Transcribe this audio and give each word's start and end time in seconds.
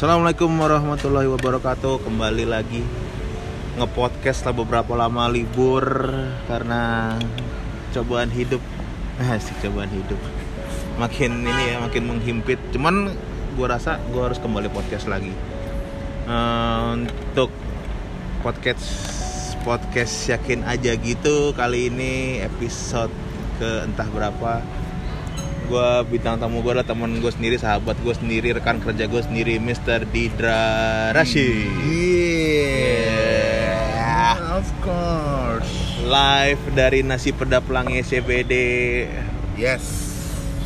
Assalamualaikum 0.00 0.48
warahmatullahi 0.56 1.28
wabarakatuh. 1.28 2.00
Kembali 2.08 2.48
lagi 2.48 2.80
Nge-podcast 3.76 4.40
setelah 4.40 4.64
beberapa 4.64 4.96
lama 4.96 5.28
libur 5.28 5.84
Karena 6.48 7.12
Cobaan 7.92 8.32
hidup. 8.32 8.64
Asik 9.20 9.60
cobaan 9.60 9.92
hidup. 9.92 10.16
Makin 10.96 11.44
ini 11.44 11.76
ya 11.76 11.84
Makin 11.84 12.08
menghimpit. 12.08 12.56
Cuman 12.72 13.12
gue 13.60 13.66
rasa 13.68 14.00
gue 14.08 14.24
harus 14.24 14.40
kembali 14.40 14.72
podcast 14.72 15.04
lagi. 15.04 15.36
Eh, 16.24 16.84
Untuk 16.96 17.52
Podcast 18.40 18.88
Podcast 19.68 20.32
yakin 20.32 20.64
aja 20.64 20.96
gitu 20.96 21.52
Kali 21.52 21.92
ini 21.92 22.40
episode 22.40 23.12
ke 23.60 23.84
entah 23.84 24.08
berapa 24.08 24.64
gue 25.70 25.88
bintang 26.10 26.34
tamu 26.36 26.60
gue 26.60 26.72
adalah 26.72 26.82
teman 26.84 27.14
gue 27.16 27.30
sendiri 27.30 27.54
sahabat 27.54 27.94
gue 27.96 28.10
sendiri 28.12 28.50
rekan 28.50 28.76
kerja 28.76 29.06
gue 29.06 29.22
sendiri 29.22 29.56
Mr. 29.56 30.02
Didra 30.04 30.58
Rashid 31.14 31.70
Yeah, 33.00 34.34
of 34.52 34.66
course. 34.80 35.70
live 36.02 36.58
dari 36.72 37.00
nasi 37.00 37.30
pedap 37.30 37.64
pelangi 37.64 38.02
CBD 38.02 38.54
Yes. 39.54 40.10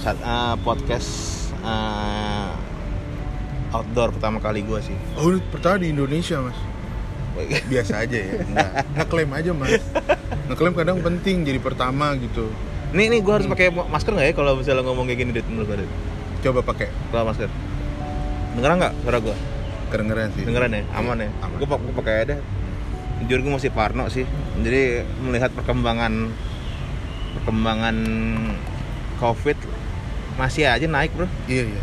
saat 0.01 0.17
uh, 0.21 0.57
podcast 0.59 1.09
uh, 1.61 2.48
outdoor 3.71 4.09
pertama 4.11 4.39
kali 4.39 4.61
gue 4.61 4.81
sih 4.81 4.97
Oh, 5.15 5.33
pertama 5.48 5.79
di 5.79 5.91
Indonesia, 5.91 6.41
Mas. 6.41 6.57
Biasa 7.67 8.01
aja 8.01 8.15
ya. 8.15 8.34
Enggak. 8.39 8.71
Ngeklaim 8.95 9.31
aja, 9.33 9.51
Mas. 9.53 9.83
Ngeklaim 10.47 10.75
kadang 10.75 10.98
penting 11.01 11.43
jadi 11.43 11.59
pertama 11.59 12.15
gitu. 12.15 12.47
Nih 12.95 13.06
nih 13.11 13.20
gue 13.20 13.33
harus 13.33 13.47
pakai 13.47 13.69
masker 13.70 14.12
nggak 14.12 14.27
ya 14.27 14.34
kalau 14.34 14.55
misalnya 14.55 14.83
ngomong 14.83 15.05
kayak 15.05 15.19
gini 15.19 15.31
Dit 15.33 15.47
menurut 15.47 15.67
gue 15.67 15.77
Dit? 15.83 15.91
Coba 16.41 16.61
pakai. 16.62 16.89
kalau 17.11 17.25
masker 17.27 17.50
dengeran 18.55 18.77
nggak 18.78 18.95
suara 19.03 19.19
gue 19.19 19.37
Kedengeran 19.84 20.28
sih. 20.33 20.42
dengeran 20.47 20.70
ya 20.70 20.83
aman 20.95 21.17
ya 21.19 21.31
Aman. 21.41 21.56
gue 21.59 21.67
gue 21.67 21.95
pakai 21.95 22.15
aja 22.17 22.25
deh 22.31 22.39
jujur 23.20 23.39
gue 23.41 23.53
masih 23.53 23.70
parno 23.70 24.06
sih 24.06 24.22
jadi 24.59 25.03
melihat 25.19 25.50
perkembangan 25.50 26.31
perkembangan 27.34 27.97
covid 29.17 29.59
masih 30.34 30.67
aja 30.67 30.87
naik 30.87 31.11
bro 31.15 31.27
Iya, 31.47 31.67
iya. 31.67 31.83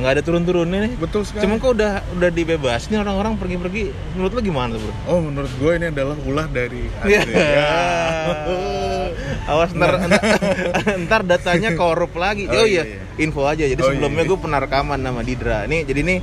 Nggak 0.00 0.12
ada 0.12 0.22
turun-turunnya 0.22 0.78
nih 0.82 0.92
Betul 0.96 1.22
sekali. 1.22 1.44
cuman 1.44 1.56
kok 1.56 1.70
udah 1.72 1.92
udah 2.10 2.30
dibebasin 2.30 2.96
orang-orang 2.96 3.36
pergi-pergi 3.36 3.82
menurut 4.12 4.32
lo 4.32 4.40
gimana 4.40 4.68
tuh 4.70 4.80
bro 4.80 4.94
Oh, 5.06 5.18
menurut 5.20 5.52
gue 5.52 5.72
ini 5.74 5.86
adalah 5.86 6.16
ulah 6.20 6.46
dari 6.48 6.82
Iya. 7.04 7.20
asli. 7.20 7.34
Ya. 7.36 7.68
Awas 9.46 9.70
ntar, 9.72 9.98
ntar, 10.00 10.22
ntar 11.00 11.20
datanya 11.24 11.74
korup 11.74 12.14
lagi. 12.14 12.46
Oh, 12.46 12.54
Oh, 12.54 12.64
iya, 12.64 12.86
iya, 12.86 12.96
iya. 12.96 13.02
info 13.18 13.42
aja. 13.44 13.64
Jadi 13.64 13.78
Oh, 13.78 13.88
sebelumnya 13.88 14.22
iya. 14.22 14.30
gue 14.30 14.38
pernah 14.38 14.58
rekaman 14.58 14.98
sama 14.98 15.20
Didra. 15.20 15.66
Nih, 15.66 15.82
jadi 15.82 16.00
nih 16.00 16.18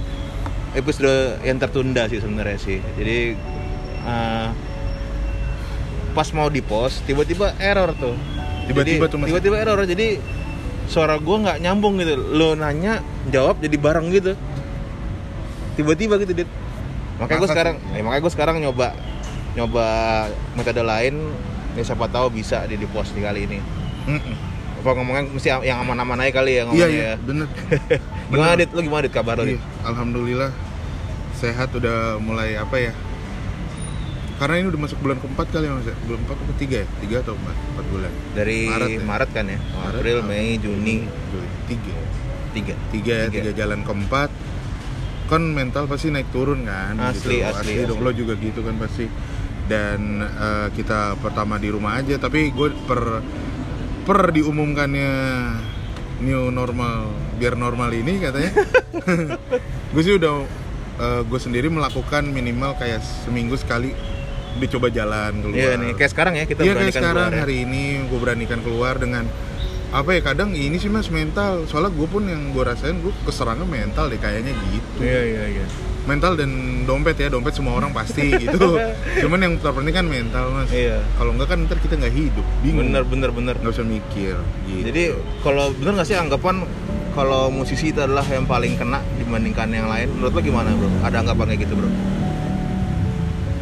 episode 0.73 1.11
yang 1.42 1.58
tertunda 1.58 2.05
sih 2.05 2.17
sebenarnya 2.17 2.58
sih. 2.58 2.80
Jadi 2.95 3.17
eh, 4.02 4.48
pas 6.09 6.28
mau 6.31 6.48
di 6.48 6.61
post 6.61 7.03
tiba-tiba 7.03 7.52
error 7.58 7.92
tuh. 7.94 8.16
Tiba-tiba 8.66 9.05
tuh. 9.05 9.20
Tiba-tiba 9.22 9.55
error. 9.58 9.83
Jadi 9.83 10.17
suara 10.88 11.16
gue 11.16 11.38
nggak 11.38 11.59
nyambung 11.59 11.99
gitu. 11.99 12.16
Lo 12.17 12.52
nanya, 12.53 12.99
jawab 13.27 13.59
jadi 13.59 13.75
bareng 13.75 14.07
gitu. 14.09 14.33
Tiba-tiba 15.75 16.17
gitu, 16.17 16.33
Dit. 16.33 16.49
Makanya 17.17 17.39
gue 17.39 17.49
sekarang, 17.49 17.75
eh, 17.91 18.02
makanya 18.02 18.21
gue 18.23 18.33
sekarang 18.33 18.55
nyoba 18.59 18.93
nyoba 19.53 19.85
metode 20.53 20.85
lain 20.85 21.33
ya 21.73 21.81
siapa 21.83 22.05
tahu 22.05 22.30
bisa 22.30 22.61
di 22.65 22.77
di 22.77 22.85
post 22.85 23.09
di 23.13 23.25
kali 23.25 23.49
ini 23.49 23.58
Mm-mm. 24.05 24.35
apa 24.77 24.89
ngomongnya 24.93 25.33
mesti 25.33 25.49
yang 25.65 25.81
aman-aman 25.81 26.21
aja 26.21 26.30
kali 26.31 26.52
ya 26.52 26.53
Iya, 26.53 26.63
ngomongnya 26.63 26.89
iya, 26.93 27.02
ya 27.02 27.13
bener. 27.17 27.48
gimana 28.30 28.54
Bener. 28.54 28.58
dit 28.61 28.69
lu 28.69 28.81
gimana 28.86 29.02
dit 29.02 29.14
kabar 29.14 29.33
lu 29.42 29.49
Iya, 29.49 29.61
Alhamdulillah 29.81 30.52
sehat 31.33 31.73
udah 31.73 32.21
mulai 32.21 32.54
apa 32.54 32.77
ya? 32.77 32.93
Karena 34.37 34.55
ini 34.61 34.67
udah 34.70 34.81
masuk 34.86 34.98
bulan 35.02 35.17
keempat 35.17 35.48
kali 35.49 35.65
ya 35.65 35.73
mas 35.73 35.87
ya? 35.89 35.95
Bulan 36.05 36.20
keempat 36.21 36.37
atau 36.45 36.55
tiga 36.61 36.77
ya? 36.86 36.87
Tiga 37.02 37.15
atau 37.25 37.33
empat? 37.33 37.55
Empat 37.58 37.86
bulan 37.89 38.11
dari 38.37 38.59
Maret 38.70 38.89
Maret, 39.02 39.30
ya? 39.30 39.36
kan 39.36 39.45
ya 39.49 39.59
Maret, 39.59 39.98
April 39.98 40.17
Mei 40.30 40.49
Juni 40.61 40.95
Juli. 41.09 41.49
Tiga 41.65 41.95
tiga 42.53 42.75
Tiga 42.93 43.15
ya, 43.25 43.33
tiga 43.33 43.52
jalan 43.53 43.81
keempat 43.81 44.30
Kan 45.27 45.42
mental 45.52 45.89
pasti 45.89 46.14
naik 46.14 46.30
turun 46.30 46.70
kan 46.70 46.95
Asli, 47.02 47.42
gitu. 47.42 47.49
asli, 47.49 47.73
dong, 47.83 47.99
asli. 47.99 48.05
lo 48.05 48.11
juga 48.14 48.33
gitu 48.37 48.61
kan 48.61 48.77
pasti 48.77 49.05
Dan 49.65 50.21
eh, 50.21 50.67
kita 50.71 51.17
pertama 51.17 51.58
di 51.58 51.73
rumah 51.73 51.98
aja 51.98 52.15
Tapi 52.21 52.54
gue 52.54 52.69
per, 52.86 53.02
per 54.05 54.19
diumumkannya 54.31 55.11
new 56.21 56.54
normal 56.54 57.09
Biar 57.42 57.58
normal 57.58 57.89
ini 57.93 58.21
katanya 58.21 58.54
gue 59.93 60.02
sih 60.02 60.17
udah 60.17 60.65
gue 61.30 61.37
sendiri 61.37 61.69
melakukan 61.69 62.25
minimal 62.25 62.73
kayak 62.73 63.05
seminggu 63.05 63.54
sekali 63.54 63.93
dicoba 64.57 64.87
jalan 64.89 65.31
keluar. 65.39 65.55
iya 65.55 65.71
nih 65.75 65.91
kayak 65.93 66.11
sekarang 66.11 66.33
ya 66.33 66.43
kita 66.43 66.59
Iya 66.59 66.65
kayak 66.67 66.77
beranikan 66.77 67.01
sekarang 67.01 67.15
keluar 67.15 67.33
ya. 67.33 67.41
hari 67.41 67.55
ini 67.63 67.83
gue 68.03 68.19
beranikan 68.19 68.59
keluar 68.61 68.93
dengan 68.95 69.25
apa 69.87 70.09
ya 70.11 70.21
kadang 70.21 70.51
ini 70.51 70.75
sih 70.75 70.87
mas 70.87 71.07
mental. 71.07 71.63
Soalnya 71.63 71.89
gue 71.89 72.07
pun 72.07 72.23
yang 72.23 72.51
gue 72.51 72.59
rasain 72.59 72.97
gue 72.97 73.13
keserangnya 73.23 73.63
mental 73.63 74.07
deh 74.07 74.17
kayaknya 74.17 74.51
gitu. 74.67 74.99
Iya 74.99 75.21
iya 75.23 75.43
iya. 75.53 75.65
Mental 76.03 76.35
dan 76.35 76.51
dompet 76.83 77.15
ya 77.15 77.27
dompet 77.27 77.51
semua 77.51 77.75
orang 77.75 77.91
pasti 77.91 78.31
gitu. 78.43 78.75
Cuman 79.17 79.39
yang 79.39 79.53
terpenting 79.57 79.91
kan 79.93 80.03
mental 80.03 80.51
mas. 80.51 80.67
Iya. 80.69 80.99
Kalau 81.15 81.31
enggak 81.31 81.49
kan 81.49 81.59
ntar 81.63 81.79
kita 81.79 81.95
nggak 81.95 82.11
hidup 82.11 82.45
bingung. 82.59 82.83
Bener 82.83 83.03
bener 83.03 83.29
bener. 83.31 83.55
Nggak 83.57 83.73
usah 83.73 83.87
mikir 83.87 84.35
gitu. 84.65 84.81
jadi 84.85 85.03
kalau 85.39 85.71
bener 85.71 85.95
nggak 85.95 86.07
sih 86.07 86.15
anggapan 86.15 86.67
kalau 87.11 87.49
musisi 87.49 87.89
itu 87.89 87.97
adalah 87.97 88.21
yang 88.23 88.43
paling 88.43 88.75
kena 88.75 88.99
dibandingkan 89.15 89.71
yang 89.71 89.87
lain? 89.87 90.11
Menurut 90.11 90.35
lo 90.35 90.41
gimana 90.43 90.69
bro? 90.71 90.91
Ada 91.01 91.23
anggapan 91.23 91.55
kayak 91.55 91.61
gitu 91.63 91.73
bro 91.73 91.89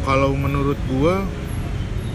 kalau 0.06 0.30
menurut 0.38 0.78
gue 0.86 1.14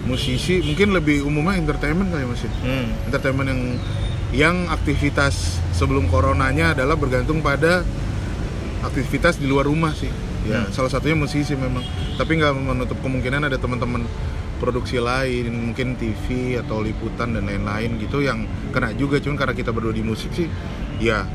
musisi 0.07 0.63
mungkin 0.63 0.95
lebih 0.95 1.27
umumnya 1.27 1.59
entertainment 1.59 2.09
kali 2.09 2.23
ya, 2.23 2.27
mas 2.31 2.41
ya 2.41 2.51
hmm. 2.51 2.87
entertainment 3.11 3.47
yang 3.51 3.61
yang 4.31 4.55
aktivitas 4.71 5.59
sebelum 5.75 6.07
coronanya 6.07 6.73
adalah 6.73 6.95
bergantung 6.95 7.43
pada 7.43 7.83
aktivitas 8.81 9.37
di 9.37 9.45
luar 9.45 9.67
rumah 9.67 9.91
sih 9.91 10.09
ya 10.47 10.65
Hmm. 10.65 10.73
salah 10.73 10.89
satunya 10.89 11.13
musisi 11.13 11.53
memang 11.53 11.85
tapi 12.17 12.41
nggak 12.41 12.53
menutup 12.57 12.97
kemungkinan 13.05 13.45
ada 13.45 13.61
teman-teman 13.61 14.01
produksi 14.57 14.97
lain 14.97 15.53
mungkin 15.53 15.93
TV 15.97 16.57
atau 16.57 16.81
liputan 16.81 17.33
dan 17.33 17.45
lain-lain 17.45 18.01
gitu 18.01 18.25
yang 18.25 18.49
kena 18.73 18.89
juga 18.97 19.21
cuman 19.21 19.37
karena 19.37 19.53
kita 19.53 19.69
berdua 19.69 19.93
di 19.93 20.01
musik 20.01 20.33
sih 20.33 20.49
ya 20.97 21.29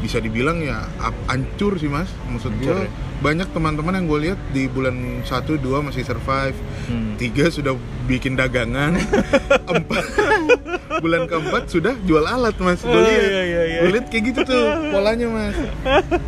bisa 0.00 0.16
dibilang 0.16 0.58
ya 0.58 0.88
hancur 1.26 1.76
sih 1.76 1.86
mas. 1.86 2.08
Maksud 2.26 2.52
gue 2.56 2.68
ya? 2.68 2.88
banyak 3.20 3.48
teman-teman 3.48 3.92
yang 3.94 4.06
gue 4.06 4.20
lihat 4.22 4.40
di 4.50 4.64
bulan 4.66 4.96
1 5.20 5.28
2 5.54 5.60
masih 5.82 6.02
survive. 6.02 6.56
Hmm. 6.86 7.14
tiga 7.14 7.46
sudah 7.46 7.76
bikin 8.04 8.34
dagangan. 8.34 8.96
Empat 9.70 10.04
bulan 11.02 11.24
keempat 11.24 11.68
sudah 11.68 11.94
jual 12.02 12.24
alat 12.24 12.56
mas. 12.56 12.80
Gue 12.80 12.90
Oh, 12.90 12.98
lihat. 12.98 13.22
iya, 13.22 13.42
iya, 13.42 13.62
iya. 13.66 13.80
Gua 13.80 13.90
lihat 13.92 14.06
kayak 14.08 14.24
gitu 14.26 14.40
tuh 14.42 14.62
polanya 14.88 15.26
mas. 15.28 15.56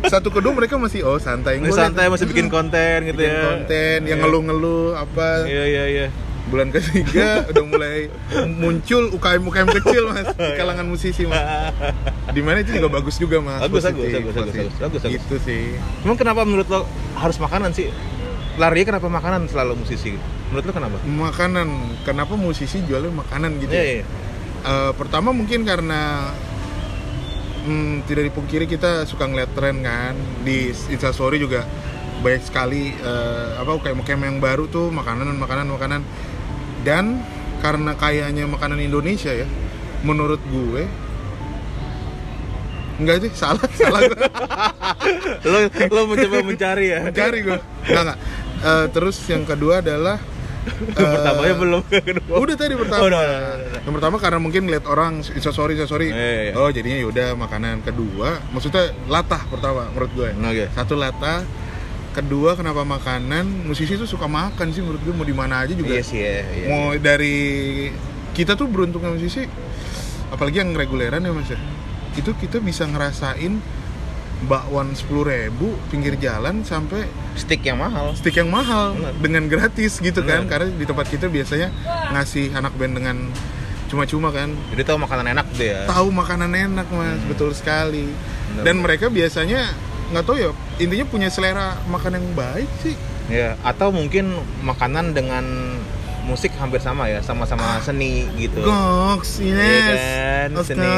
Satu 0.05 0.29
kedua 0.29 0.51
mereka 0.51 0.77
masih 0.77 1.01
oh 1.01 1.17
santai. 1.17 1.57
Liat, 1.57 1.73
santai 1.73 2.07
masih 2.07 2.25
bikin 2.25 2.47
"Hmm, 2.47 2.55
konten 2.55 2.97
gitu 3.05 3.17
bikin 3.19 3.33
ya. 3.33 3.43
konten 3.43 3.97
yang 4.03 4.17
Iya. 4.17 4.23
ngeluh-ngeluh 4.23 4.85
apa. 4.95 5.43
Iya 5.43 5.63
iya 5.67 5.83
iya 5.87 6.07
bulan 6.43 6.75
ketiga 6.75 7.47
udah 7.47 7.63
mulai 7.63 8.11
muncul 8.51 9.15
UKM 9.15 9.43
UKM 9.47 9.69
kecil 9.79 10.03
mas 10.11 10.27
di 10.35 10.51
kalangan 10.59 10.83
musisi 10.83 11.23
mas 11.23 11.71
di 12.35 12.41
mana 12.43 12.59
itu 12.59 12.75
juga 12.75 12.91
bagus 12.91 13.15
juga 13.15 13.39
mas 13.39 13.63
Bagus, 13.63 13.79
bagus, 13.87 14.03
positif, 14.03 14.19
bagus, 14.19 14.33
bagus, 14.35 14.35
positif. 14.35 14.59
bagus, 14.59 14.79
bagus, 14.79 15.01
bagus. 15.01 15.13
gitu 15.23 15.35
sih 15.39 15.63
Emang 16.03 16.17
kenapa 16.19 16.41
menurut 16.43 16.67
lo 16.67 16.81
harus 17.15 17.37
makanan 17.39 17.71
sih? 17.71 17.87
Larinya 18.59 18.85
kenapa 18.95 19.07
makanan 19.09 19.47
selalu 19.47 19.81
musisi? 19.81 20.13
Menurut 20.51 20.65
lo 20.67 20.73
kenapa? 20.75 20.97
makanan 21.01 21.67
kenapa 22.03 22.33
musisi 22.35 22.83
jualnya 22.85 23.09
makanan 23.09 23.57
gitu? 23.63 23.73
Iya, 23.73 23.83
iya. 24.01 24.05
Eh, 24.63 24.91
pertama 24.93 25.31
mungkin 25.31 25.63
karena 25.63 26.29
hmm, 27.65 28.03
tidak 28.05 28.29
dipungkiri 28.31 28.67
kita 28.67 29.07
suka 29.07 29.27
ngeliat 29.27 29.51
tren 29.55 29.79
kan 29.81 30.13
di 30.43 30.69
instastory 30.69 31.39
juga 31.39 31.63
banyak 32.23 32.43
sekali 32.43 32.95
eh, 32.95 33.47
apa 33.59 33.79
kayak 33.79 33.99
UKM 33.99 34.21
yang 34.23 34.37
baru 34.39 34.67
tuh 34.67 34.87
makanan 34.91 35.35
makanan 35.35 35.67
makanan 35.67 36.01
dan 36.83 37.23
karena 37.63 37.95
kayaknya 37.95 38.43
makanan 38.47 38.79
Indonesia 38.79 39.31
ya 39.31 39.47
menurut 40.03 40.39
gue 40.51 40.83
enggak 42.99 43.25
sih 43.25 43.31
salah 43.33 43.63
salah 43.79 43.99
gue 44.05 44.19
lo 45.47 45.59
lo 45.89 46.01
mencoba 46.05 46.39
mencari 46.45 46.85
ya? 46.93 46.99
mencari 47.07 47.39
gue 47.41 47.57
enggak 47.87 48.03
enggak 48.03 48.19
Eh, 48.63 48.85
terus 48.95 49.19
yang 49.27 49.43
kedua 49.43 49.83
adalah 49.83 50.15
Yang 50.95 51.03
eh, 51.03 51.11
pertamanya 51.19 51.55
belum, 51.59 51.83
yang 51.91 52.05
kedua. 52.07 52.35
Udah 52.39 52.55
tadi 52.55 52.73
pertama. 52.79 53.01
Oh, 53.03 53.07
udah, 53.11 53.19
udah, 53.19 53.39
udah. 53.67 53.81
Yang 53.83 53.93
pertama 53.99 54.15
karena 54.15 54.39
mungkin 54.39 54.61
ngeliat 54.63 54.85
orang 54.87 55.19
sorry 55.27 55.75
sorry. 55.83 56.07
Iya, 56.15 56.31
iya. 56.47 56.51
Oh 56.55 56.71
jadinya 56.71 57.03
yaudah 57.03 57.35
makanan. 57.35 57.83
Kedua, 57.83 58.39
maksudnya 58.55 58.95
latah 59.11 59.43
pertama 59.51 59.91
menurut 59.91 60.11
gue. 60.15 60.29
Oke. 60.31 60.65
Satu 60.71 60.95
latah. 60.95 61.43
Kedua 62.13 62.53
kenapa 62.53 62.85
makanan? 62.85 63.65
Musisi 63.65 63.97
tuh 63.97 64.05
suka 64.05 64.29
makan 64.29 64.69
sih 64.69 64.79
menurut 64.79 65.01
gue 65.01 65.13
mau 65.13 65.25
di 65.25 65.33
mana 65.33 65.65
aja 65.65 65.73
juga. 65.73 65.97
Iya 65.97 66.03
sih 66.05 66.19
ya. 66.19 66.45
Iya. 66.45 66.65
Mau 66.69 66.85
dari 66.95 67.37
kita 68.31 68.53
tuh 68.53 68.69
beruntungnya 68.69 69.09
musisi, 69.11 69.45
apalagi 70.29 70.61
yang 70.61 70.73
reguleran 70.73 71.19
ya 71.19 71.33
mas 71.33 71.49
ya. 71.49 71.57
Itu 72.13 72.33
kita 72.33 72.61
bisa 72.61 72.85
ngerasain 72.85 73.57
bakwan 74.43 74.91
sepuluh 74.91 75.25
ribu 75.25 75.71
pinggir 75.87 76.19
jalan 76.19 76.61
sampai 76.61 77.07
Stick 77.33 77.63
yang 77.63 77.79
mahal. 77.79 78.11
stick 78.13 78.35
yang 78.35 78.51
mahal 78.51 78.91
Bener. 78.91 79.13
dengan 79.17 79.43
gratis 79.47 79.97
gitu 79.97 80.19
kan 80.21 80.43
Bener. 80.43 80.51
karena 80.51 80.67
di 80.69 80.83
tempat 80.83 81.07
kita 81.07 81.31
biasanya 81.31 81.71
ngasih 82.11 82.51
anak 82.51 82.75
band 82.75 82.93
dengan 82.93 83.17
cuma-cuma 83.87 84.35
kan 84.35 84.51
Jadi 84.75 84.83
tahu 84.83 84.99
makanan 84.99 85.25
enak 85.31 85.45
tuh 85.47 85.63
ya. 85.63 85.87
tahu 85.87 86.11
makanan 86.11 86.51
enak 86.51 86.85
mas 86.91 87.23
betul 87.23 87.55
sekali 87.55 88.11
Bener. 88.51 88.63
dan 88.67 88.75
mereka 88.83 89.07
biasanya 89.07 89.63
nggak 90.13 90.23
tahu 90.23 90.37
ya 90.37 90.49
intinya 90.77 91.05
punya 91.05 91.27
selera 91.27 91.75
makan 91.85 92.11
yang 92.13 92.27
baik 92.33 92.69
sih 92.79 92.95
Ya, 93.23 93.55
atau 93.63 93.87
mungkin 93.87 94.35
makanan 94.59 95.15
dengan 95.15 95.47
musik 96.23 96.51
hampir 96.55 96.79
sama 96.79 97.07
ya, 97.07 97.19
sama-sama 97.19 97.79
seni 97.79 98.27
gitu. 98.35 98.59
goks 98.59 99.39
Iya 99.39 99.55
yes 99.55 100.03
kan, 100.43 100.49
of 100.55 100.65
seni 100.67 100.91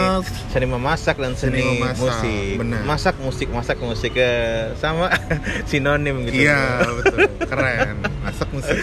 seni 0.50 0.66
memasak 0.66 1.16
dan 1.18 1.34
seni, 1.34 1.62
Seni 1.62 1.78
memasak, 1.78 2.02
musik. 2.02 2.54
benar. 2.58 2.82
Masak 2.82 3.16
musik, 3.20 3.48
masak 3.50 3.78
musik 3.80 4.14
eh, 4.16 4.74
sama 4.76 5.14
sinonim 5.70 6.26
gitu. 6.26 6.46
iya 6.46 6.82
betul 6.98 7.30
keren 7.42 8.02
masak 8.36 8.52
musik 8.52 8.76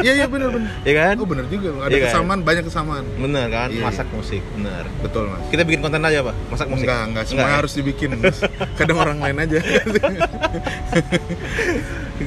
iya 0.00 0.12
iya 0.14 0.26
bener 0.30 0.54
bener 0.54 0.70
Iya 0.86 0.94
kan? 0.94 1.14
oh 1.18 1.26
bener 1.26 1.44
juga 1.50 1.68
ada 1.82 1.90
Iya 1.90 1.98
kan? 1.98 2.06
kesamaan 2.06 2.40
banyak 2.40 2.64
kesamaan 2.64 3.04
Bener 3.18 3.46
kan? 3.50 3.68
Iya. 3.68 3.82
Masak 3.82 4.06
musik, 4.14 4.38
bener. 4.54 4.86
betul 5.02 5.26
mas 5.26 5.42
Kita 5.50 5.62
bikin 5.66 5.80
konten 5.82 5.98
aja, 5.98 6.22
Pak. 6.22 6.34
Masak 6.46 6.66
musik. 6.70 6.86
enggak 6.86 7.02
enggak 7.10 7.24
semuanya 7.26 7.50
ya? 7.50 7.58
harus 7.58 7.72
dibikin 7.74 8.10
Mas. 8.14 8.38
kadang 8.78 8.98
orang 8.98 9.18
lain 9.18 9.36
aja 9.42 9.58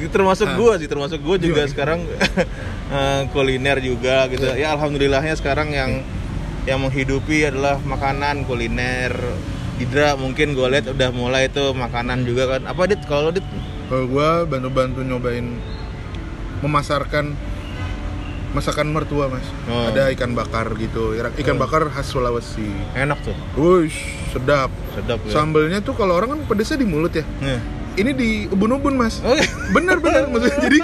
termasuk 0.07 0.47
Ah. 0.47 0.55
gua 0.55 0.73
sih, 0.75 0.87
termasuk 0.87 1.19
gua 1.21 1.35
juga 1.37 1.63
sekarang 1.65 2.03
eh, 2.97 3.21
kuliner 3.31 3.79
juga 3.79 4.27
gitu. 4.27 4.43
Ya 4.53 4.75
alhamdulillahnya 4.75 5.35
sekarang 5.35 5.71
yang 5.71 6.03
yang 6.63 6.83
menghidupi 6.83 7.47
adalah 7.47 7.79
makanan 7.79 8.43
kuliner. 8.43 9.15
Didra 9.77 10.17
mungkin 10.17 10.51
gue 10.51 10.67
lihat 10.67 10.89
udah 10.89 11.09
mulai 11.13 11.47
tuh 11.47 11.71
makanan 11.71 12.25
juga 12.25 12.49
kan. 12.49 12.65
Apa 12.65 12.83
dit 12.85 12.99
kalau 13.05 13.29
dit? 13.29 13.45
kalau 13.87 14.03
gua 14.05 14.43
bantu-bantu 14.43 14.99
nyobain 14.99 15.47
memasarkan 16.59 17.35
masakan 18.49 18.89
mertua 18.89 19.27
mas 19.27 19.43
Oh. 19.65 19.91
ada 19.91 20.09
ikan 20.09 20.31
bakar 20.31 20.71
gitu 20.73 21.13
ikan 21.13 21.55
Oh. 21.55 21.59
bakar 21.59 21.85
khas 21.87 22.07
Sulawesi 22.07 22.65
Enak 22.93 23.19
tuh, 23.21 23.35
Wush, 23.53 23.97
sedap 24.31 24.71
sedap 24.93 25.19
ya. 25.21 25.31
sambelnya 25.31 25.79
tuh 25.79 25.93
kalau 25.93 26.15
orang 26.15 26.33
kan 26.33 26.39
pedesnya 26.47 26.79
di 26.79 26.87
mulut 26.87 27.11
ya 27.11 27.25
Nih. 27.37 27.59
ini 27.97 28.11
di 28.13 28.29
ubun-ubun 28.47 28.95
mas 28.95 29.19
Oh, 29.19 29.35
bener 29.69 29.99
bener 29.99 30.25
maksudnya 30.31 30.57
jadi 30.59 30.79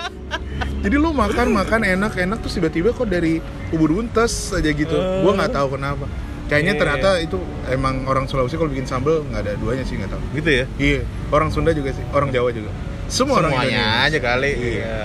jadi 0.84 0.96
lu 0.98 1.16
makan 1.16 1.56
makan 1.56 1.82
enak 1.88 2.14
enak 2.16 2.38
terus 2.40 2.54
tiba-tiba 2.54 2.92
kok 2.92 3.08
dari 3.08 3.40
ubun-ubun 3.72 4.06
tes 4.08 4.52
aja 4.52 4.70
gitu 4.70 4.94
Oh. 4.94 5.24
gua 5.24 5.32
nggak 5.36 5.54
tahu 5.54 5.68
kenapa 5.74 6.06
kayaknya 6.46 6.74
Iya. 6.74 6.80
ternyata 6.84 7.10
itu 7.24 7.38
emang 7.68 8.06
orang 8.06 8.28
Sulawesi 8.28 8.54
kalau 8.54 8.70
bikin 8.70 8.86
sambel 8.86 9.24
nggak 9.24 9.42
ada 9.42 9.54
duanya 9.56 9.82
sih 9.82 9.96
nggak 9.96 10.12
tahu 10.12 10.22
gitu 10.36 10.50
ya. 10.54 10.66
iya 10.78 11.02
orang 11.32 11.50
Sunda 11.50 11.72
juga 11.72 11.90
sih 11.90 12.04
orang 12.12 12.30
Jawa 12.30 12.52
juga 12.52 12.70
semua 13.06 13.40
orang 13.40 13.52
Semuanya 13.52 13.72
Indonesia. 13.80 14.06
aja 14.06 14.20
kali. 14.20 14.52
Iya. 14.52 14.70
Iya. 14.70 15.02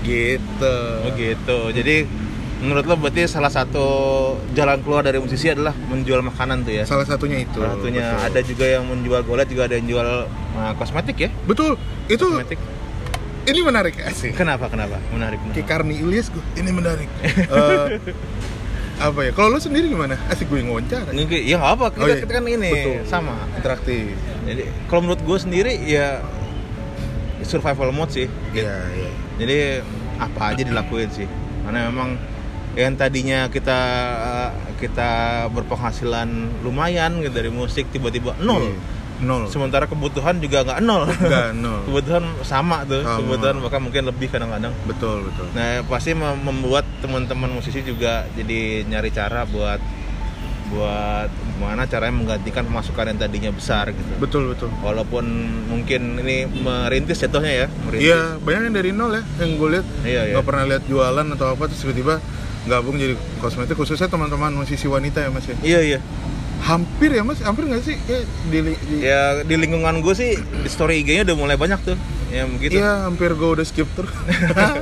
Gitu 0.00 0.76
Oh 1.00 1.10
gitu. 1.12 1.58
Jadi 1.72 1.96
menurut 2.58 2.84
lo 2.84 2.94
berarti 2.96 3.22
salah 3.24 3.48
satu 3.48 3.86
jalan 4.50 4.82
keluar 4.82 5.00
dari 5.00 5.16
musisi 5.16 5.46
adalah 5.46 5.70
menjual 5.70 6.18
makanan 6.20 6.62
tuh 6.62 6.74
ya? 6.74 6.82
salah 6.82 7.06
satunya 7.06 7.38
itu 7.40 7.54
Salah 7.54 7.78
satunya 7.78 8.02
betul. 8.04 8.26
ada 8.26 8.40
juga 8.42 8.64
yang 8.66 8.82
menjual 8.84 9.22
golet 9.22 9.46
juga 9.46 9.62
ada 9.64 9.74
yang 9.74 9.86
jual 9.86 10.08
uh, 10.26 10.72
kosmetik 10.74 11.16
ya? 11.16 11.30
betul 11.44 11.78
itu 12.06 12.18
Kosmetik. 12.18 12.58
ini 13.44 13.62
menarik 13.62 13.94
asik 14.02 14.34
Kenapa 14.34 14.66
kenapa? 14.66 14.98
Menarik. 15.08 15.38
Menarik. 15.40 15.62
Karni 15.64 16.02
Ilyas 16.02 16.28
gue 16.28 16.42
ini 16.56 16.70
menarik 16.70 17.06
Eh, 17.48 17.86
apa 18.98 19.20
ya 19.22 19.30
kalau 19.30 19.54
lu 19.54 19.62
sendiri 19.62 19.86
gimana 19.86 20.18
asik 20.26 20.50
gue 20.50 20.58
yang 20.58 20.74
wawancara 20.74 21.06
Nggak, 21.08 21.38
Ya 21.38 21.56
nggak 21.56 21.72
apa, 21.72 21.86
kita, 21.88 22.02
Oh, 22.02 22.08
iya. 22.10 22.18
kita 22.18 22.32
kan 22.34 22.44
ini 22.44 22.70
Betul. 22.74 23.06
sama. 23.06 23.34
interaktif 23.54 24.18
Jadi 24.42 24.62
kalau 24.90 25.00
menurut 25.00 25.22
gue 25.22 25.38
sendiri 25.38 25.78
ya 25.80 26.26
survival 27.40 27.94
mode 27.94 28.10
sih. 28.10 28.26
iya 28.50 28.74
iya 28.90 29.10
Jadi 29.38 29.56
apa 30.18 30.52
aja 30.52 30.62
dilakuin 30.62 31.08
sih. 31.08 31.28
Karena 31.62 31.86
memang 31.86 32.18
yang 32.74 32.94
tadinya 32.94 33.46
kita 33.46 33.80
kita 34.76 35.10
berpenghasilan 35.50 36.30
lumayan 36.60 37.18
gitu 37.18 37.32
dari 37.32 37.48
musik 37.48 37.86
tiba-tiba 37.88 38.34
nol. 38.38 38.62
Iya. 38.64 38.74
nol 39.18 39.42
Sementara 39.46 39.82
kebutuhan 39.84 40.38
juga 40.38 40.62
nggak 40.62 40.78
nol. 40.80 41.06
enggak 41.08 41.50
nol 41.58 41.82
kebutuhan 41.84 42.22
sama 42.40 42.82
tuh, 42.84 43.02
Sama. 43.02 43.18
kebutuhan 43.18 43.56
bahkan 43.58 43.80
mungkin 43.80 44.06
lebih 44.06 44.28
kadang-kadang. 44.28 44.70
betul 44.84 45.26
betul 45.26 45.46
Nah, 45.52 45.82
pasti 45.84 46.14
mem- 46.14 46.38
membuat 46.40 46.86
teman-teman 46.98 47.50
musisi 47.50 47.82
juga 47.82 48.30
jadi 48.32 48.86
nyari 48.86 49.10
cara 49.10 49.42
buat 49.44 49.82
buat 50.68 51.30
gimana 51.58 51.82
caranya 51.84 52.14
menggantikan 52.14 52.62
pemasukan 52.62 53.04
yang 53.04 53.18
tadinya 53.18 53.50
besar 53.50 53.90
gitu. 53.90 54.06
betul 54.16 54.42
betul 54.48 54.70
Walaupun 54.78 55.26
mungkin 55.66 56.22
ini 56.22 56.46
merintis 56.46 57.18
jatuhnya 57.18 57.52
ya, 57.52 57.66
merintis. 57.82 58.06
iya 58.06 58.20
banyak 58.38 58.60
yang 58.64 58.76
dari 58.76 58.90
nol 58.90 59.10
ya 59.10 59.22
yang 59.36 59.50
gue 59.52 59.68
lihat 59.68 59.86
Iya, 60.00 60.20
iya. 60.22 60.32
nggak 60.32 60.46
pernah 60.46 60.64
lihat 60.64 60.82
jualan 60.84 61.26
atau 61.28 61.46
apa 61.50 61.66
terus 61.66 61.82
tiba-tiba 61.82 62.14
gabung 62.64 62.94
jadi 62.94 63.12
kosmetik 63.38 63.74
khususnya 63.74 64.06
teman-teman 64.06 64.54
musisi 64.54 64.86
wanita 64.86 65.18
ya 65.18 65.28
mas 65.28 65.44
ya 65.44 65.56
Iya, 65.58 65.80
iya. 65.84 65.98
hampir 66.60 67.10
ya 67.10 67.22
mas 67.22 67.38
hampir 67.40 67.64
nggak 67.64 67.82
sih 67.82 67.98
Kayak 68.00 68.22
di, 68.46 68.58
di- 68.62 68.78
Ya 69.00 69.42
di 69.42 69.54
lingkungan 69.54 69.98
gue 69.98 70.12
sih 70.12 70.32
di 70.36 70.68
story 70.68 71.02
IG-nya 71.02 71.22
udah 71.24 71.36
mulai 71.36 71.54
banyak 71.54 71.80
tuh. 71.82 71.98
Ya 72.28 72.44
begitu. 72.44 72.76
Iya, 72.76 73.08
hampir 73.08 73.32
gue 73.32 73.48
udah 73.48 73.64
skip 73.64 73.88
terus. 73.92 74.12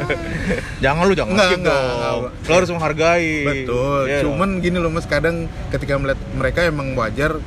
Jangan 0.85 1.07
lu 1.07 1.15
jangan 1.15 1.33
Nggak, 1.33 1.49
skip 1.49 1.61
nggak, 1.63 1.79
dong. 1.79 1.95
nggak. 1.95 2.33
Lo 2.43 2.53
harus 2.53 2.71
menghargai. 2.71 3.35
Betul. 3.45 4.01
Iya 4.07 4.19
Cuman 4.23 4.49
gini 4.59 4.77
loh 4.77 4.91
Mas, 4.91 5.07
kadang 5.07 5.37
ketika 5.71 5.95
melihat 5.95 6.19
mereka 6.33 6.61
emang 6.63 6.93
wajar 6.95 7.39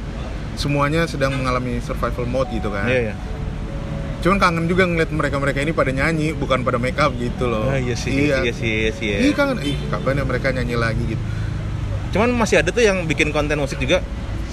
semuanya 0.56 1.04
sedang 1.04 1.36
mengalami 1.36 1.80
survival 1.80 2.24
mode 2.26 2.48
gitu 2.50 2.68
dong. 2.68 2.80
kan. 2.80 2.88
Iya, 2.88 3.12
iya. 3.12 3.16
Cuman 4.20 4.36
kangen 4.36 4.68
juga 4.68 4.84
ngeliat 4.84 5.12
mereka-mereka 5.12 5.60
ini 5.62 5.72
pada 5.72 5.92
nyanyi, 5.92 6.32
bukan 6.32 6.64
pada 6.64 6.76
make 6.76 7.00
up 7.00 7.12
gitu 7.16 7.48
loh. 7.48 7.68
Ah, 7.68 7.80
iya 7.80 7.96
sih, 7.96 8.12
iya, 8.28 8.44
sih, 8.52 8.88
iya 8.88 8.92
sih. 8.92 9.08
ya. 9.10 9.18
Iya 9.20 9.32
kangen, 9.32 9.64
ih 9.64 9.80
kapan 9.88 10.20
ya 10.20 10.24
mereka 10.24 10.48
nyanyi 10.52 10.76
lagi 10.76 11.04
gitu. 11.08 11.24
Cuman 12.10 12.32
masih 12.34 12.60
ada 12.60 12.72
tuh 12.72 12.84
yang 12.84 13.04
bikin 13.04 13.32
konten 13.32 13.56
musik 13.56 13.80
juga. 13.80 14.00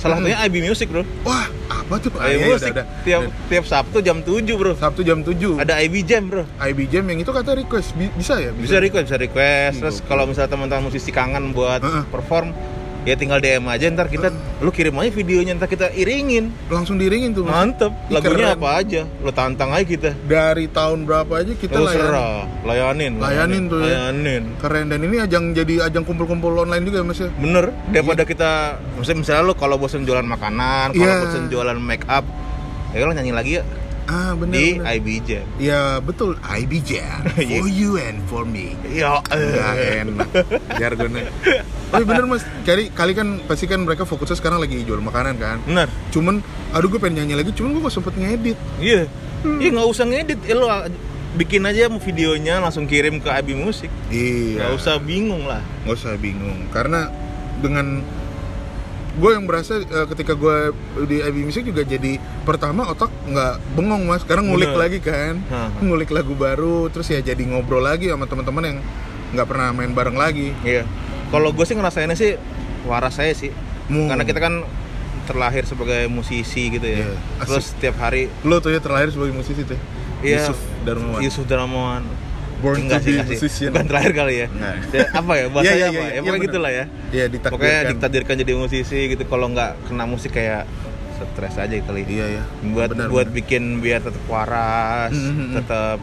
Salah 0.07 0.17
Hmm. 0.17 0.25
satunya 0.25 0.39
IB 0.41 0.55
Music, 0.63 0.87
Bro. 0.87 1.03
Wah, 1.21 1.47
apa 1.69 1.95
tuh? 1.99 2.11
Ah, 2.15 2.27
IB 2.27 2.37
iya, 2.37 2.47
Music 2.49 2.71
udah, 2.71 2.85
udah. 2.85 3.03
tiap 3.03 3.21
Udah. 3.21 3.35
tiap 3.49 3.65
Sabtu 3.67 3.99
jam 4.01 4.17
7, 4.21 4.55
Bro. 4.55 4.73
Sabtu 4.77 5.03
jam 5.03 5.19
7 5.21 5.59
Ada 5.59 5.75
IB 5.81 5.95
Jam, 6.03 6.23
Bro. 6.25 6.43
IB 6.61 6.79
Jam 6.87 7.05
yang 7.05 7.19
itu 7.19 7.29
kata 7.29 7.51
request 7.53 7.91
Bi- 7.93 8.15
bisa 8.15 8.39
ya? 8.39 8.51
Bisa 8.53 8.79
request, 8.79 9.05
bisa 9.07 9.19
request. 9.19 9.75
Hmm, 9.75 9.83
Terus 9.83 9.97
kalau 10.01 10.25
misalnya 10.25 10.49
teman-teman 10.49 10.87
musisi 10.87 11.11
kangen 11.11 11.51
buat 11.51 11.81
Heeh. 11.81 12.07
perform, 12.07 12.55
ya 13.07 13.15
tinggal 13.15 13.39
DM 13.39 13.63
aja 13.65 13.87
ntar 13.89 14.07
kita 14.07 14.29
lu 14.59 14.69
kirim 14.69 14.99
aja 14.99 15.09
videonya 15.09 15.55
ntar 15.55 15.67
kita 15.67 15.89
iringin. 15.93 16.51
Langsung 16.67 16.99
diringin 16.99 17.33
tuh. 17.33 17.47
Mantep. 17.47 17.95
Ih, 18.11 18.13
Lagunya 18.13 18.51
keren. 18.51 18.59
apa 18.59 18.69
aja? 18.77 19.01
Lu 19.17 19.31
tantang 19.31 19.71
aja 19.71 19.87
kita. 19.87 20.11
Dari 20.21 20.67
tahun 20.67 21.07
berapa 21.07 21.33
aja 21.33 21.55
kita 21.55 21.73
Lu 21.73 21.87
layan. 21.87 21.97
serah, 21.97 22.37
layanin. 22.63 23.13
Layanin 23.17 23.63
tuh 23.67 23.79
ya. 23.81 24.11
Layanin. 24.11 24.43
Keren 24.59 24.87
dan 24.89 25.01
ini 25.01 25.17
ajang 25.17 25.45
jadi 25.53 25.87
ajang 25.87 26.03
kumpul-kumpul 26.03 26.51
online 26.53 26.83
juga 26.83 27.01
Mas 27.01 27.17
ya. 27.17 27.31
Bener, 27.33 27.71
daripada 27.89 28.23
kita 28.23 28.51
misalnya, 28.97 29.21
misalnya 29.23 29.43
lu 29.45 29.55
kalau 29.55 29.77
bosen 29.77 30.03
jualan 30.03 30.27
makanan, 30.27 30.91
kalau 30.91 31.07
Iya. 31.07 31.23
bosen 31.23 31.47
jualan 31.47 31.79
make 31.79 32.03
up, 32.07 32.27
ya 32.91 33.03
lo 33.03 33.13
nyanyi 33.13 33.31
lagi 33.31 33.53
ya 33.57 33.65
Ah, 34.07 34.39
bener 34.39 34.55
di 34.55 34.79
bener. 34.79 34.87
IB 34.97 35.07
Jam. 35.21 35.47
Ya 35.59 35.99
betul, 35.99 36.39
IB 36.41 36.79
Jam 36.81 37.27
Iya. 37.37 37.59
for 37.59 37.67
you 37.67 37.91
and 37.99 38.19
for 38.25 38.43
me. 38.43 38.79
Ya, 38.89 39.19
enak 39.99 40.31
jargonnya. 40.73 41.27
Iya 41.97 42.05
bener 42.05 42.25
mas, 42.29 42.45
kali 42.63 42.93
kali 42.93 43.13
kan 43.17 43.29
pasti 43.49 43.65
kan 43.65 43.81
mereka 43.83 44.05
fokusnya 44.05 44.37
sekarang 44.37 44.61
lagi 44.61 44.85
jual 44.85 45.01
makanan 45.01 45.41
kan. 45.41 45.57
bener. 45.65 45.89
Cuman, 46.13 46.45
aduh 46.73 46.89
gue 46.93 47.01
pengen 47.01 47.25
nyanyi 47.25 47.35
lagi, 47.41 47.51
cuman 47.57 47.77
gue 47.77 47.83
gak 47.89 47.95
sempet 47.95 48.15
ngedit. 48.17 48.59
Iya. 48.79 49.09
Hmm. 49.45 49.59
Iya 49.61 49.71
nggak 49.77 49.89
usah 49.89 50.05
ngedit, 50.09 50.41
ya, 50.45 50.55
lo 50.57 50.69
bikin 51.37 51.63
aja 51.69 51.93
videonya 51.93 52.65
langsung 52.65 52.89
kirim 52.89 53.21
ke 53.21 53.29
IB 53.29 53.57
Musik. 53.57 53.93
Iya. 54.09 54.61
Nggak 54.65 54.73
usah 54.77 54.95
bingung 55.01 55.45
lah. 55.45 55.63
Nggak 55.85 55.97
usah 55.97 56.13
bingung, 56.17 56.59
karena 56.73 57.09
dengan 57.61 58.01
gue 59.17 59.31
yang 59.33 59.49
berasa 59.49 59.81
eh, 59.81 60.07
ketika 60.13 60.37
gue 60.37 60.77
di 61.09 61.25
IB 61.25 61.49
Music 61.49 61.65
juga 61.65 61.89
jadi 61.89 62.21
pertama 62.45 62.85
otak 62.93 63.09
nggak 63.29 63.55
bengong 63.73 64.05
mas, 64.05 64.25
karena 64.29 64.45
ngulik 64.45 64.73
Bener. 64.77 64.83
lagi 64.85 64.99
kan, 65.01 65.35
Hah. 65.49 65.73
ngulik 65.81 66.13
lagu 66.13 66.37
baru, 66.37 66.93
terus 66.93 67.09
ya 67.09 67.25
jadi 67.25 67.41
ngobrol 67.49 67.81
lagi 67.81 68.13
sama 68.13 68.29
teman-teman 68.29 68.65
yang 68.65 68.79
nggak 69.33 69.47
pernah 69.49 69.69
main 69.73 69.93
bareng 69.97 70.17
lagi. 70.17 70.53
Iya. 70.61 70.85
Kalau 71.27 71.51
gue 71.51 71.65
sih 71.65 71.75
ngerasainnya 71.75 72.15
sih 72.15 72.39
waras 72.85 73.15
saya 73.15 73.33
sih. 73.33 73.51
Hmm. 73.87 74.07
Karena 74.07 74.23
kita 74.23 74.39
kan 74.39 74.63
terlahir 75.27 75.67
sebagai 75.67 76.07
musisi 76.07 76.71
gitu 76.71 76.87
ya. 76.87 77.03
Iya, 77.03 77.11
asik. 77.37 77.47
Terus 77.47 77.65
setiap 77.75 77.97
hari 77.99 78.31
Lo 78.43 78.59
tuh 78.59 78.71
ya 78.71 78.79
terlahir 78.79 79.11
sebagai 79.11 79.35
musisi 79.35 79.63
tuh. 79.63 79.79
Iya. 80.23 80.43
Yusuf 80.43 80.59
Darmawan. 80.83 81.21
Yusuf 81.21 81.45
Darmawan. 81.45 82.03
Born 82.57 82.89
enggak 82.89 83.05
to 83.05 83.13
sih, 83.13 83.15
be 83.15 83.25
musician. 83.29 83.69
Bukan 83.69 83.85
terakhir 83.85 84.13
kali 84.17 84.35
ya. 84.39 84.47
Enggak. 84.49 84.75
Ya, 84.89 85.03
apa 85.13 85.33
ya 85.35 85.45
bahasanya 85.51 85.77
Iya, 85.77 85.77
iya, 85.77 85.87
apa? 85.87 85.93
iya, 85.93 86.01
ya 86.01 86.09
iya, 86.09 86.21
pokoknya 86.23 86.41
gitulah 86.43 86.71
ya. 86.73 86.85
Iya 87.13 87.25
ditakdirkan. 87.27 87.53
Pokoknya 87.53 87.81
ditakdirkan 87.93 88.35
jadi 88.41 88.53
musisi 88.57 88.99
gitu. 89.13 89.23
Kalau 89.27 89.47
nggak 89.51 89.71
kena 89.85 90.05
musik 90.07 90.31
kayak 90.33 90.63
stres 91.17 91.55
aja 91.59 91.75
kali. 91.83 92.03
Iya 92.07 92.27
ya. 92.33 92.43
Buat 92.65 92.91
Benar, 92.95 93.07
buat 93.09 93.29
benar. 93.29 93.37
bikin 93.37 93.63
biar 93.81 94.01
tetap 94.01 94.25
waras, 94.25 95.13
Mhm, 95.13 95.33
mhm. 95.33 95.53
tetap 95.59 95.99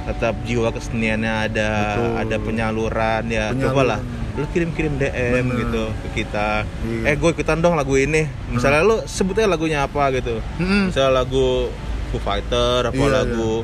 tetap 0.00 0.34
jiwa 0.42 0.68
keseniannya 0.72 1.32
ada, 1.44 1.70
Betul. 1.92 2.10
ada 2.16 2.36
penyaluran 2.40 3.22
ya. 3.28 3.52
Penyaluran. 3.52 3.60
Cobalah 3.60 4.00
lu 4.32 4.46
kirim-kirim 4.46 4.94
DM 4.94 5.44
Bener. 5.44 5.58
gitu 5.60 5.84
ke 5.90 6.08
kita 6.18 6.62
Iya. 6.80 7.02
eh 7.04 7.14
gue 7.14 7.30
ikutan 7.30 7.58
dong 7.58 7.74
lagu 7.74 7.94
ini 7.94 8.24
misalnya 8.48 8.80
lu 8.80 8.96
sebutnya 9.04 9.46
lagunya 9.46 9.82
apa 9.82 10.10
gitu 10.12 10.38
Mm-mm. 10.56 10.88
misalnya 10.88 11.12
lagu 11.16 11.68
Foo 12.08 12.18
Fighter 12.18 12.84
apa 12.84 12.96
Iya, 12.96 13.10
lagu 13.16 13.62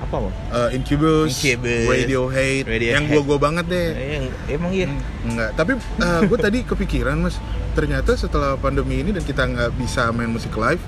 apa 0.00 0.14
mau 0.18 0.30
Uh, 0.48 0.68
Incubus, 0.70 1.32
Incubus, 1.32 1.88
Radiohead, 1.88 2.62
Radiohead. 2.64 2.92
yang 2.92 3.04
gua-gua 3.08 3.38
banget 3.40 3.64
deh. 3.66 3.88
Eh, 3.90 4.20
emang 4.50 4.68
iya 4.70 4.90
Enggak, 5.22 5.50
tapi 5.54 5.72
gue 6.22 6.38
tadi 6.38 6.58
kepikiran 6.68 7.16
mas, 7.18 7.40
ternyata 7.72 8.12
setelah 8.12 8.54
pandemi 8.54 8.98
ini 8.98 9.10
dan 9.10 9.22
kita 9.22 9.42
nggak 9.42 9.70
bisa 9.74 10.10
main 10.10 10.28
musik 10.28 10.52
live, 10.54 10.82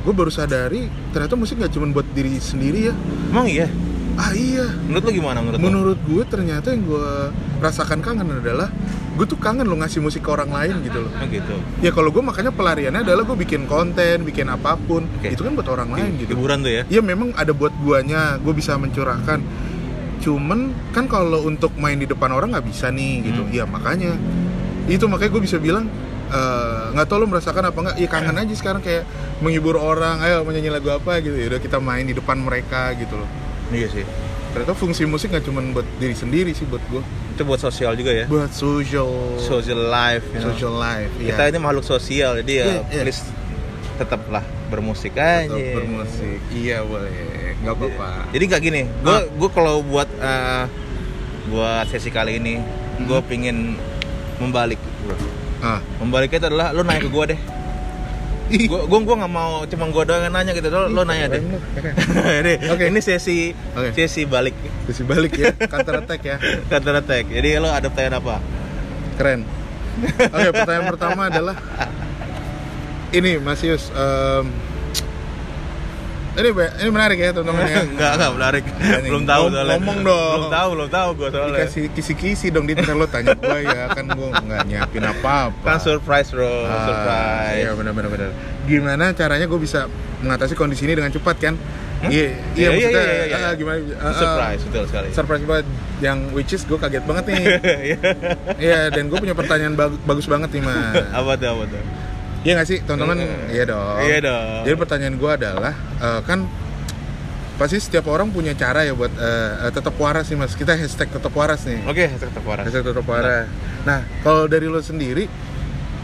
gue 0.00 0.12
baru 0.12 0.28
sadari 0.28 0.86
ternyata 1.10 1.34
musik 1.34 1.56
nggak 1.56 1.72
cuma 1.72 1.90
buat 1.90 2.06
diri 2.08 2.36
sendiri 2.36 2.90
ya. 2.90 2.94
emang 3.28 3.46
iya 3.46 3.66
Ah 4.12 4.32
iya, 4.36 4.68
menurut 4.84 5.02
lu 5.08 5.12
gimana 5.24 5.38
menurut 5.40 5.56
lu 5.56 5.64
menurut 5.64 5.98
gue 6.04 6.22
ternyata 6.28 6.68
yang 6.68 6.84
gue 6.84 7.08
rasakan 7.64 8.04
kangen 8.04 8.28
adalah 8.28 8.68
gue 9.12 9.26
tuh 9.28 9.36
kangen 9.40 9.64
lo 9.64 9.76
ngasih 9.76 10.00
musik 10.04 10.24
ke 10.24 10.30
orang 10.32 10.52
lain 10.52 10.84
gitu 10.84 11.04
loh. 11.04 11.12
Oh, 11.12 11.28
gitu 11.28 11.54
Ya 11.84 11.92
kalau 11.92 12.08
gue 12.12 12.20
makanya 12.24 12.52
pelariannya 12.52 13.04
adalah 13.04 13.24
gue 13.24 13.36
bikin 13.36 13.64
konten, 13.68 14.24
bikin 14.24 14.48
apa 14.48 14.76
pun, 14.76 15.04
Oke. 15.20 15.32
itu 15.32 15.40
kan 15.40 15.52
buat 15.52 15.68
orang 15.68 15.92
lain 15.92 16.10
gitu. 16.20 16.32
hiburan 16.36 16.64
tuh 16.64 16.72
ya 16.72 16.82
Iya 16.88 17.00
memang 17.04 17.32
ada 17.36 17.52
buat 17.56 17.72
guanya, 17.80 18.36
gue 18.40 18.52
bisa 18.52 18.76
mencurahkan. 18.76 19.40
Cuman 20.20 20.72
kan 20.96 21.08
kalau 21.08 21.44
untuk 21.44 21.72
main 21.76 21.96
di 21.96 22.08
depan 22.08 22.32
orang 22.32 22.52
nggak 22.56 22.66
bisa 22.68 22.88
nih 22.92 23.32
gitu. 23.32 23.42
Hmm. 23.44 23.52
Iya 23.52 23.64
makanya 23.68 24.12
itu 24.88 25.04
makanya 25.08 25.30
gue 25.34 25.42
bisa 25.44 25.56
bilang 25.60 25.88
eh, 26.32 26.84
nggak 26.96 27.06
tahu 27.08 27.24
lo 27.24 27.26
merasakan 27.28 27.64
apa 27.68 27.78
nggak? 27.80 27.96
Iya 28.00 28.08
kangen 28.08 28.36
aja 28.38 28.54
sekarang 28.56 28.80
kayak 28.84 29.04
menghibur 29.44 29.76
orang. 29.76 30.20
Ayo 30.24 30.40
menyanyi 30.44 30.68
lagu 30.72 30.88
apa 30.88 31.20
gitu. 31.20 31.36
Ya 31.36 31.52
udah 31.52 31.60
kita 31.60 31.80
main 31.80 32.04
di 32.08 32.14
depan 32.16 32.40
mereka 32.40 32.92
gitu 32.96 33.16
loh. 33.20 33.28
Iya 33.70 33.86
sih 33.88 34.02
Ternyata 34.52 34.74
fungsi 34.74 35.04
musik 35.04 35.32
nggak 35.32 35.44
cuma 35.44 35.64
buat 35.72 35.88
diri 35.96 36.12
sendiri 36.12 36.52
sih 36.52 36.64
buat 36.64 36.84
gue. 36.86 37.00
itu 37.32 37.40
buat 37.40 37.56
sosial 37.56 37.94
juga 37.94 38.12
ya 38.12 38.24
Buat 38.26 38.52
social, 38.52 39.08
social 39.38 39.80
life 39.82 40.20
you 40.28 40.38
know. 40.38 40.50
social 40.50 40.74
life. 40.74 41.08
kita 41.14 41.40
iya. 41.40 41.48
ini 41.48 41.58
makhluk 41.58 41.80
sosial 41.82 42.36
jadi 42.38 42.52
ya 42.52 42.64
Iya, 42.66 42.80
iya. 42.84 43.02
please 43.02 43.22
tetaplah 43.94 44.40
bermusik 44.68 45.12
aja 45.14 45.48
Tetap 45.48 45.72
bermusik. 45.74 46.36
Iya 46.50 46.80
boleh, 46.82 47.12
nggak 47.58 47.74
apa-apa. 47.74 48.08
jadi 48.28 48.44
nggak 48.46 48.62
gini 48.62 48.80
gue 48.98 49.08
Ah. 49.10 49.22
gue 49.24 49.48
kalau 49.48 49.80
buat 49.82 50.08
eh, 50.12 50.64
buat 51.48 51.84
sesi 51.86 52.08
kali 52.08 52.36
ini 52.36 52.60
gue 53.00 53.18
Hmm. 53.18 53.26
pingin 53.26 53.56
membalik 54.36 54.76
bro 55.02 55.16
Ah, 55.62 55.78
membaliknya 55.96 56.38
itu 56.38 56.48
adalah 56.48 56.74
lo 56.74 56.82
nanya 56.82 57.00
ke 57.00 57.08
gue 57.08 57.24
deh. 57.24 57.40
Gue 58.48 58.80
gue 58.84 58.98
gue 59.00 59.16
nggak 59.16 59.32
mau 59.32 59.62
cuma 59.64 59.84
gue 59.88 60.02
doang 60.02 60.22
yang 60.22 60.34
nanya 60.34 60.52
gitu 60.52 60.68
lo, 60.68 60.86
lo 60.86 61.02
nanya 61.02 61.30
deh 61.30 61.40
ini 61.40 62.54
Oke. 62.74 62.84
ini 62.90 63.00
sesi 63.00 63.54
Oke. 63.72 63.94
sesi 63.94 64.26
balik 64.26 64.52
Terus 64.84 64.98
balik 65.04 65.32
ya, 65.34 65.54
counter 65.66 66.00
attack 66.00 66.20
ya. 66.20 66.36
counter 66.70 66.94
attack 66.98 67.30
jadi 67.30 67.58
lo 67.58 67.70
ada 67.70 67.86
pertanyaan 67.86 68.18
apa 68.18 68.36
Keren. 69.12 69.44
Oke, 70.32 70.48
pertanyaan 70.50 70.86
pertama 70.88 71.28
adalah 71.28 71.56
ini 73.16 73.36
Mas 73.36 73.60
Yus. 73.60 73.92
em, 73.92 74.48
ini 76.32 76.48
ini 76.54 76.88
menarik 76.88 77.18
ya 77.18 77.30
teman-teman 77.30 77.62
ya. 77.62 77.80
enggak 77.86 78.10
enggak 78.14 78.30
menarik 78.32 78.62
nih, 78.64 79.04
belum 79.04 79.24
tahu 79.24 79.42
ngom- 79.42 79.52
soalnya 79.52 79.74
ngomong 79.76 79.98
dong. 80.02 80.32
belum 80.32 80.48
tahu 80.50 80.68
belum 80.72 80.88
tahu 80.90 81.08
gue 81.12 81.28
soalnya 81.28 81.58
Dikasih 81.58 81.84
kisi-kisi 81.92 82.46
dong 82.48 82.64
di 82.64 82.72
lo 82.74 83.06
tanya 83.06 83.32
gue 83.34 83.58
ya 83.62 83.84
kan 83.88 84.04
gue 84.06 84.28
nggak 84.32 84.60
nyiapin 84.64 85.04
apa-apa. 85.04 85.60
kan 85.62 85.78
surprise 85.78 86.28
bro 86.30 86.48
Ah, 86.64 86.80
surprise 86.82 87.58
Iya 87.58 87.70
benar-benar 87.72 88.08
benar. 88.08 88.28
Gimana 88.62 89.04
caranya 89.12 89.44
gue 89.44 89.58
bisa 89.58 89.92
mengatasi 90.18 90.54
kondisi 90.54 90.82
ini 90.82 90.94
dengan 90.94 91.10
cepat 91.10 91.36
kan? 91.38 91.54
Hmm? 92.00 92.10
Iya, 92.10 92.34
Iya, 92.52 92.68
iya 92.72 92.88
iya, 92.88 92.88
iya, 92.90 93.24
iya. 93.28 93.36
ah, 93.42 93.54
gimana? 93.54 93.78
ah, 93.94 94.02
ah, 94.02 94.12
surprise 94.12 94.62
betul 94.64 94.84
sekali 94.86 95.08
surprise 95.12 95.44
banget 95.44 95.66
yang 96.00 96.18
which 96.32 96.50
is 96.50 96.62
gue 96.62 96.74
kaget 96.74 97.04
banget 97.04 97.24
nih. 97.28 97.38
Iya. 97.88 97.98
Iya, 98.56 98.80
dan 98.88 99.06
gue 99.06 99.18
punya 99.18 99.32
pertanyaan 99.32 99.74
bag- 99.74 100.00
bagus 100.02 100.24
banget 100.24 100.48
nih 100.50 100.62
mas. 100.62 100.96
apa 101.18 101.36
tuh 101.36 101.48
apa 101.50 101.64
tuh 101.68 101.82
Iya 102.42 102.52
gak 102.58 102.66
sih 102.66 102.78
teman-teman? 102.82 103.16
Iya 103.50 103.64
dong. 103.70 103.96
Iya 104.02 104.18
dong. 104.18 104.62
Jadi 104.66 104.76
pertanyaan 104.76 105.14
gue 105.14 105.30
adalah 105.30 105.74
eh, 105.98 106.20
kan 106.26 106.46
pasti 107.52 107.78
setiap 107.78 108.10
orang 108.10 108.34
punya 108.34 108.56
cara 108.58 108.82
ya 108.82 108.90
buat 108.96 109.14
eh, 109.14 109.68
eh, 109.68 109.72
tetap 109.72 109.94
waras 109.94 110.26
nih 110.26 110.38
mas. 110.38 110.58
Kita 110.58 110.74
hashtag 110.74 111.08
tetap 111.08 111.30
waras 111.32 111.62
nih. 111.62 111.78
oke 111.86 112.02
tetap 112.02 112.42
waras 112.42 112.64
Hashtag 112.66 112.82
tetap 112.82 113.06
waras. 113.06 113.46
Nah 113.86 114.02
kalau 114.26 114.50
dari 114.50 114.66
lo 114.66 114.82
sendiri 114.82 115.30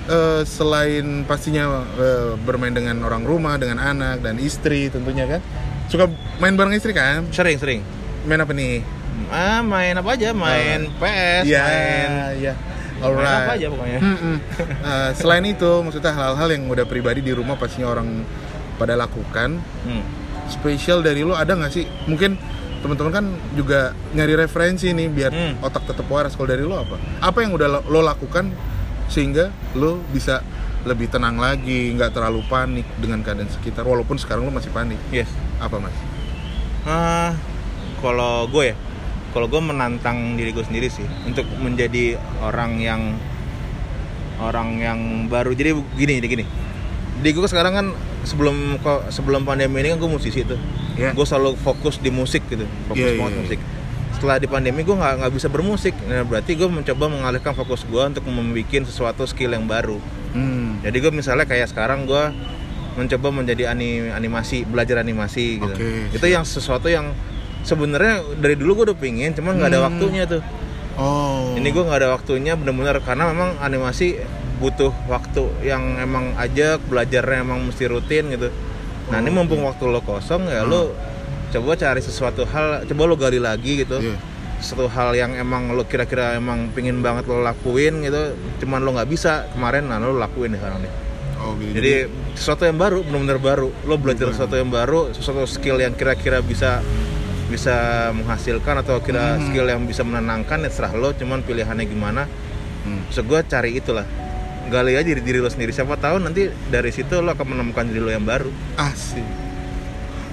eh, 0.07 0.43
selain 0.47 1.27
pastinya 1.27 1.83
eh, 1.99 2.39
bermain 2.39 2.71
dengan 2.71 3.03
orang 3.03 3.27
rumah, 3.27 3.59
dengan 3.59 3.83
anak 3.83 4.23
dan 4.23 4.39
istri 4.39 4.87
tentunya 4.95 5.27
kan, 5.27 5.41
suka 5.91 6.07
main 6.39 6.55
bareng 6.55 6.79
istri 6.79 6.95
kan? 6.95 7.27
sering 7.35 7.59
sering 7.59 7.81
Main 8.27 8.39
apa 8.39 8.55
nih? 8.55 8.83
ah 9.29 9.61
main 9.61 9.99
apa 9.99 10.15
aja 10.15 10.31
main 10.31 10.87
PS 11.03 11.43
Iya, 11.43 11.61
main 11.67 12.11
main 13.01 13.07
Alright. 13.09 13.41
apa 13.41 13.53
aja 13.55 13.67
pokoknya 13.69 14.01
Mm-mm. 14.01 14.37
Eh, 14.81 15.11
selain 15.15 15.45
itu, 15.45 15.71
maksudnya 15.81 16.11
hal-hal 16.11 16.49
yang 16.49 16.67
udah 16.67 16.83
pribadi 16.83 17.21
di 17.21 17.31
rumah 17.31 17.55
pastinya 17.55 17.89
orang 17.89 18.27
pada 18.75 18.95
lakukan. 18.95 19.59
Hmm. 19.83 20.03
Spesial 20.49 21.01
dari 21.01 21.23
lo 21.23 21.33
ada 21.33 21.53
nggak 21.53 21.69
sih? 21.69 21.85
Mungkin 22.05 22.35
teman-teman 22.79 23.13
kan 23.13 23.25
juga 23.53 23.81
nyari 24.13 24.35
referensi 24.35 24.89
nih 24.89 25.09
biar 25.09 25.31
Hmm. 25.31 25.55
otak 25.61 25.85
tetap 25.85 26.07
waras. 26.07 26.33
Kalau 26.33 26.47
dari 26.47 26.63
lo 26.63 26.75
apa? 26.75 26.95
Apa 27.21 27.43
yang 27.43 27.53
udah 27.53 27.69
lo- 27.81 28.03
lakukan 28.03 28.51
sehingga 29.07 29.49
lo 29.73 29.99
bisa 30.09 30.41
lebih 30.83 31.07
tenang 31.07 31.37
lagi, 31.37 31.91
nggak 31.93 32.13
terlalu 32.13 32.41
panik 32.45 32.87
dengan 32.97 33.21
keadaan 33.21 33.51
sekitar. 33.51 33.83
Walaupun 33.83 34.17
sekarang 34.17 34.43
lo 34.43 34.53
masih 34.53 34.71
panik. 34.71 34.97
yes 35.11 35.29
Apa 35.59 35.77
mas? 35.77 35.93
Ah, 36.83 37.35
kalau 37.99 38.47
gue 38.47 38.73
ya, 38.73 38.77
kalau 39.31 39.47
gue 39.47 39.61
menantang 39.61 40.37
diri 40.41 40.51
gue 40.53 40.65
sendiri 40.65 40.89
sih 40.89 41.05
untuk 41.29 41.45
menjadi 41.61 42.17
orang 42.41 42.81
yang 42.81 43.01
orang 44.39 44.79
yang 44.79 45.01
baru. 45.27 45.53
Jadi 45.53 45.75
gini, 45.99 46.23
jadi 46.23 46.29
gini. 46.29 46.45
Di 47.19 47.35
gue 47.35 47.47
sekarang 47.51 47.73
kan 47.75 47.87
sebelum 48.23 48.79
sebelum 49.11 49.43
pandemi 49.43 49.83
ini 49.83 49.95
kan 49.95 49.99
gue 49.99 50.11
musisi 50.11 50.47
tuh. 50.47 50.59
Iya. 50.95 51.15
Gue 51.15 51.27
selalu 51.27 51.59
fokus 51.59 51.99
di 51.99 52.11
musik 52.11 52.43
gitu, 52.47 52.67
fokus 52.91 53.03
Iya, 53.03 53.15
iya, 53.15 53.19
banget 53.19 53.35
iya. 53.35 53.43
musik. 53.43 53.61
Setelah 54.19 54.37
di 54.43 54.49
pandemi 54.51 54.83
gue 54.83 54.97
nggak 54.99 55.15
nggak 55.23 55.33
bisa 55.35 55.47
bermusik, 55.47 55.95
nah, 56.11 56.27
berarti 56.27 56.59
gue 56.59 56.67
mencoba 56.67 57.05
mengalihkan 57.07 57.55
fokus 57.55 57.87
gue 57.87 58.03
untuk 58.03 58.27
membuat 58.27 58.83
sesuatu 58.87 59.23
skill 59.27 59.55
yang 59.55 59.67
baru. 59.67 59.99
Hmm. 60.35 60.83
Jadi 60.83 60.97
gue 60.99 61.13
misalnya 61.15 61.47
kayak 61.47 61.71
sekarang 61.71 62.07
gue 62.07 62.23
mencoba 62.99 63.31
menjadi 63.31 63.71
ani- 63.71 64.11
animasi, 64.11 64.67
belajar 64.67 64.99
animasi 64.99 65.63
gitu. 65.63 65.71
Oke, 65.71 66.11
Itu 66.11 66.27
yang 66.27 66.43
sesuatu 66.43 66.91
yang 66.91 67.15
sebenarnya 67.63 68.23
dari 68.37 68.55
dulu 68.55 68.83
gue 68.83 68.85
udah 68.93 68.99
pingin, 68.99 69.35
cuman 69.35 69.59
nggak 69.59 69.71
ada 69.71 69.81
Hmm. 69.81 69.89
waktunya 69.91 70.23
tuh. 70.25 70.43
Oh. 70.99 71.55
Ini 71.55 71.69
gue 71.69 71.83
nggak 71.83 71.99
ada 71.99 72.11
waktunya 72.11 72.53
bener-bener 72.59 72.99
karena 73.01 73.31
memang 73.31 73.55
animasi 73.59 74.19
butuh 74.59 74.91
waktu 75.07 75.47
yang 75.63 75.95
emang 75.97 76.35
aja 76.35 76.75
belajarnya 76.77 77.47
emang 77.47 77.63
mesti 77.63 77.87
rutin 77.87 78.35
gitu. 78.35 78.51
Nah 79.09 79.23
ini 79.23 79.31
Oh, 79.31 79.35
mumpung 79.39 79.63
iya. 79.63 79.71
waktu 79.71 79.85
lo 79.87 80.03
kosong 80.03 80.51
ya 80.51 80.67
Hmm. 80.67 80.71
lo 80.71 80.81
coba 81.49 81.79
cari 81.79 82.03
sesuatu 82.03 82.43
hal, 82.45 82.83
coba 82.85 83.03
lo 83.07 83.15
gali 83.15 83.39
lagi 83.39 83.81
gitu. 83.81 84.03
Iya. 84.03 84.19
Satu 84.59 84.91
hal 84.91 85.15
yang 85.15 85.39
emang 85.39 85.71
lo 85.71 85.87
kira-kira 85.87 86.35
emang 86.35 86.75
pingin 86.75 86.99
banget 86.99 87.31
lo 87.31 87.39
lakuin 87.39 88.03
gitu, 88.03 88.35
cuman 88.59 88.83
lo 88.83 88.91
nggak 88.91 89.07
bisa 89.07 89.47
kemarin, 89.55 89.87
nah 89.87 90.03
lo 90.03 90.13
lakuin 90.13 90.51
sekarang 90.53 90.83
nih. 90.83 90.93
Oh, 91.39 91.55
gitu. 91.55 91.79
Jadi 91.79 91.93
sesuatu 92.35 92.67
yang 92.67 92.75
baru, 92.75 93.07
benar-benar 93.07 93.39
baru. 93.39 93.71
Lo 93.87 93.95
belajar 93.95 94.35
sesuatu 94.35 94.59
yang 94.59 94.67
baru, 94.67 95.15
sesuatu 95.15 95.47
skill 95.47 95.79
yang 95.79 95.95
kira-kira 95.95 96.43
bisa 96.43 96.83
bisa 97.49 97.75
menghasilkan 98.13 98.79
atau 98.79 99.01
kira 99.01 99.35
Hmm. 99.35 99.45
skill 99.45 99.67
yang 99.67 99.83
bisa 99.83 100.01
menenangkan 100.01 100.61
ya 100.61 100.69
serah 100.69 100.93
lo, 100.93 101.11
cuman 101.11 101.41
pilihannya 101.41 101.85
gimana. 101.85 102.29
Hmm. 102.83 103.03
So 103.09 103.21
gue 103.23 103.41
cari 103.43 103.75
itulah. 103.75 104.05
Gali 104.69 104.93
aja 104.93 105.03
diri, 105.03 105.19
diri 105.19 105.39
lo 105.39 105.49
sendiri. 105.49 105.73
Siapa 105.73 105.97
tahu 105.97 106.21
nanti 106.21 106.45
dari 106.69 106.89
situ 106.89 107.19
lo 107.19 107.31
akan 107.31 107.47
menemukan 107.49 107.85
diri 107.85 107.99
lo 107.99 108.11
yang 108.11 108.23
baru. 108.23 108.53
Asik. 108.75 109.25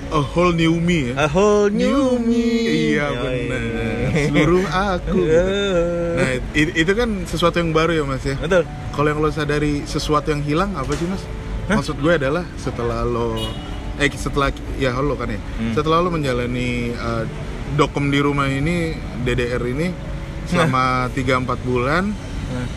A 0.08 0.22
whole 0.22 0.54
new 0.54 0.78
me 0.78 1.12
ya. 1.12 1.14
A 1.18 1.28
whole 1.28 1.68
new 1.68 2.20
me. 2.22 2.46
Iya 2.92 3.10
Yoi. 3.10 3.42
benar. 3.50 3.64
Seluruh 4.30 4.66
aku. 4.68 5.20
Nah, 6.16 6.32
i- 6.54 6.76
itu 6.78 6.92
kan 6.92 7.26
sesuatu 7.26 7.60
yang 7.60 7.72
baru 7.72 7.92
ya 7.92 8.04
Mas 8.04 8.24
ya. 8.24 8.36
Betul. 8.36 8.64
Kalau 8.92 9.08
yang 9.10 9.20
lo 9.20 9.28
sadari 9.30 9.84
sesuatu 9.84 10.30
yang 10.30 10.40
hilang 10.42 10.72
apa 10.72 10.88
sih 10.94 11.04
Mas? 11.04 11.20
Hah? 11.68 11.76
Maksud 11.76 11.98
gue 11.98 12.14
adalah 12.14 12.48
setelah 12.56 13.02
lo 13.02 13.36
eh 13.96 14.08
setelah 14.10 14.52
ya 14.78 14.96
lo 14.96 15.16
kan 15.16 15.28
ya. 15.28 15.40
Hmm. 15.40 15.74
Setelah 15.74 16.00
lo 16.00 16.10
menjalani 16.10 16.70
eh, 16.90 17.24
dokem 17.74 18.08
di 18.08 18.20
rumah 18.20 18.46
ini 18.46 18.94
DDR 19.22 19.64
ini 19.66 19.88
selama 20.46 21.10
3 21.10 21.42
4 21.42 21.58
bulan 21.62 22.04
Nah, 22.46 22.68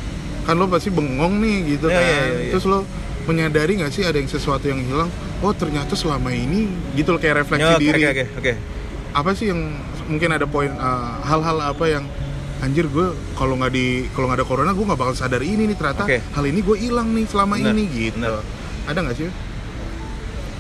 kan 0.43 0.57
lo 0.57 0.65
pasti 0.65 0.89
bengong 0.89 1.39
nih 1.39 1.77
gitu 1.77 1.87
Iya, 1.87 1.95
kan. 1.95 2.03
iya, 2.03 2.17
iya, 2.17 2.39
iya. 2.41 2.51
Terus 2.51 2.65
lo 2.65 2.79
menyadari 3.25 3.77
nggak 3.77 3.93
sih 3.93 4.01
ada 4.03 4.17
yang 4.17 4.25
sesuatu 4.27 4.65
yang 4.65 4.81
hilang? 4.81 5.13
Oh 5.39 5.53
ternyata 5.53 5.93
selama 5.93 6.33
ini 6.33 6.65
gitu 6.97 7.13
loh 7.13 7.21
kayak 7.21 7.45
refleksi 7.45 7.69
ya, 7.69 7.77
Oke 7.77 7.85
diri. 7.85 8.01
oke 8.01 8.09
oke 8.09 8.25
oke. 8.41 8.53
Apa 9.13 9.31
sih 9.33 9.53
yang 9.53 9.61
mungkin 10.07 10.33
ada 10.33 10.49
poin 10.49 10.73
eh, 10.73 11.11
hal-hal 11.23 11.61
apa 11.61 11.85
yang 11.87 12.05
anjir 12.59 12.89
gue 12.89 13.07
kalau 13.37 13.55
nggak 13.55 13.71
di 13.71 13.87
kalau 14.11 14.27
nggak 14.27 14.41
ada 14.41 14.47
corona 14.49 14.71
gue 14.73 14.83
nggak 14.83 14.99
bakal 14.99 15.15
sadar 15.15 15.45
ini 15.45 15.69
nih 15.69 15.77
ternyata 15.77 16.03
Oke. 16.03 16.19
hal 16.19 16.43
ini 16.43 16.59
gue 16.59 16.77
hilang 16.81 17.13
nih 17.13 17.29
selama 17.29 17.55
Bener, 17.55 17.71
ini 17.71 17.85
gitu. 17.87 18.19
bener. 18.19 18.41
Ada 18.89 18.99
nggak 18.99 19.15
sih? 19.15 19.29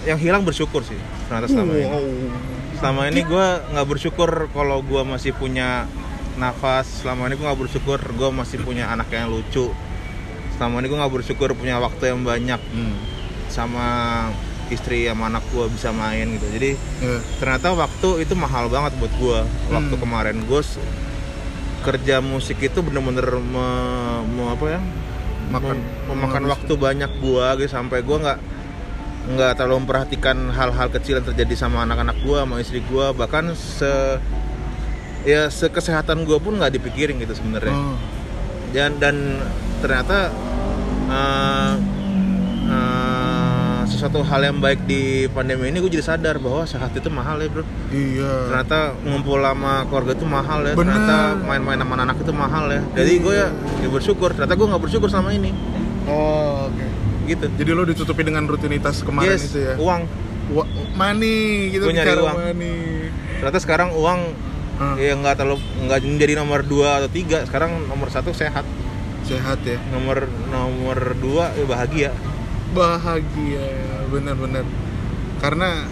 Yang 0.04 0.18
hilang 0.22 0.42
bersyukur 0.44 0.84
sih 0.84 1.00
ternyata 1.28 1.46
selama 1.46 1.72
ini. 1.74 1.84
Wow. 1.84 2.04
selama 2.74 3.00
ini 3.06 3.20
gue 3.22 3.46
nggak 3.68 3.86
bersyukur 3.86 4.30
kalau 4.48 4.78
gue 4.80 5.02
masih 5.04 5.32
punya 5.32 5.84
nafas 6.34 7.02
selama 7.02 7.26
ini 7.26 7.34
gue 7.34 7.44
nggak 7.44 7.60
bersyukur 7.60 7.98
gue 7.98 8.28
masih 8.30 8.58
punya 8.58 8.86
anak 8.86 9.10
yang 9.10 9.28
lucu 9.28 9.68
selama 10.54 10.78
ini 10.78 10.86
gue 10.86 10.96
nggak 10.96 11.14
bersyukur 11.14 11.52
punya 11.52 11.76
waktu 11.76 12.08
yang 12.08 12.22
banyak 12.22 12.60
Hmm. 12.64 12.94
sama 13.48 13.86
istri 14.68 15.04
sama 15.04 15.26
anak 15.28 15.42
gue 15.48 15.64
bisa 15.68 15.90
main 15.90 16.28
gitu 16.30 16.46
jadi 16.50 16.70
Ya. 16.98 17.18
ternyata 17.38 17.72
waktu 17.74 18.20
itu 18.20 18.32
mahal 18.32 18.68
banget 18.68 18.92
buat 18.96 19.12
gue 19.12 19.38
waktu 19.68 19.92
Hmm. 19.92 20.00
kemarin 20.00 20.38
gue 20.40 20.60
kerja 21.80 22.20
musik 22.20 22.58
itu 22.58 22.78
bener-bener 22.78 23.26
me- 23.34 24.22
me- 24.24 24.50
apa 24.50 24.66
ya 24.68 24.80
Makan- 25.48 25.80
mem- 25.80 25.88
memakan 26.10 26.44
waktu 26.46 26.72
banyak 26.74 27.10
gue 27.16 27.46
gitu 27.56 27.70
sampai 27.70 28.00
gue 28.00 28.16
nggak 28.18 28.38
nggak 29.28 29.52
terlalu 29.54 29.84
memperhatikan 29.84 30.48
hal-hal 30.48 30.88
kecil 30.88 31.20
yang 31.20 31.26
terjadi 31.26 31.54
sama 31.58 31.84
anak-anak 31.84 32.16
gue 32.18 32.38
sama 32.38 32.54
istri 32.58 32.80
gue 32.80 33.06
bahkan 33.12 33.52
se 33.52 34.16
ya 35.22 35.46
sekesehatan 35.46 36.24
gue 36.24 36.38
pun 36.38 36.56
nggak 36.56 36.72
dipikirin 36.72 37.18
gitu 37.18 37.34
sebenarnya 37.34 37.70
Oh. 37.70 37.96
dan 38.70 38.96
dan 38.96 39.36
ternyata 39.78 40.32
eh, 41.06 41.72
eh, 42.66 43.78
sesuatu 43.84 44.20
hal 44.22 44.40
yang 44.42 44.58
baik 44.58 44.84
di 44.84 45.02
pandemi 45.26 45.68
ini 45.68 45.78
gue 45.78 45.90
jadi 45.90 46.04
sadar 46.06 46.36
bahwa 46.36 46.64
sehat 46.64 46.92
itu 46.92 47.08
mahal 47.08 47.36
ya 47.36 47.48
bro 47.48 47.64
Iya. 47.88 48.32
ternyata 48.48 48.78
ngumpul 49.02 49.38
sama 49.38 49.84
keluarga 49.86 50.12
itu 50.14 50.26
mahal 50.26 50.60
ya 50.62 50.72
Bener. 50.72 50.92
ternyata 50.92 51.16
main-main 51.42 51.78
sama 51.78 51.94
anak 51.98 52.16
itu 52.18 52.32
mahal 52.32 52.64
ya 52.68 52.80
jadi 52.94 53.12
gue 53.18 53.34
ya, 53.34 53.48
ya 53.78 53.88
bersyukur 53.88 54.32
ternyata 54.32 54.54
gue 54.54 54.66
nggak 54.66 54.82
bersyukur 54.82 55.08
sama 55.08 55.32
ini 55.32 55.52
Oh, 56.08 56.72
oke. 56.72 56.87
Gitu 57.28 57.46
Jadi 57.50 57.70
lo 57.70 57.84
ditutupi 57.84 58.22
dengan 58.22 58.44
rutinitas 58.44 59.00
kemarin 59.00 59.28
yes 59.30 59.48
itu 59.48 59.60
ya. 59.62 59.74
uang 59.76 60.02
Wa- 60.48 60.68
money 60.94 61.38
gitu 61.70 61.84
Gua 61.84 61.94
nyari 61.94 62.10
uang. 62.16 62.36
money. 62.36 62.76
ternyata 63.36 63.58
sekarang 63.58 63.90
uang 63.92 64.20
Ah, 64.78 64.94
ya 64.94 65.10
nggak 65.12 65.34
terlalu 65.36 65.58
nggak 65.80 65.98
menjadi 66.00 66.32
nomor 66.38 66.62
dua 66.62 67.02
atau 67.02 67.10
tiga 67.10 67.42
sekarang 67.42 67.82
nomor 67.84 68.08
satu 68.08 68.30
sehat 68.30 68.62
sehat 69.22 69.58
ya. 69.60 69.74
nomor 69.90 70.22
nomor 70.48 71.18
dua 71.18 71.50
ya 71.52 71.66
bahagia 71.66 72.10
Bahagia, 72.68 73.64
benar-benar. 74.06 74.62
Karena 75.38 75.88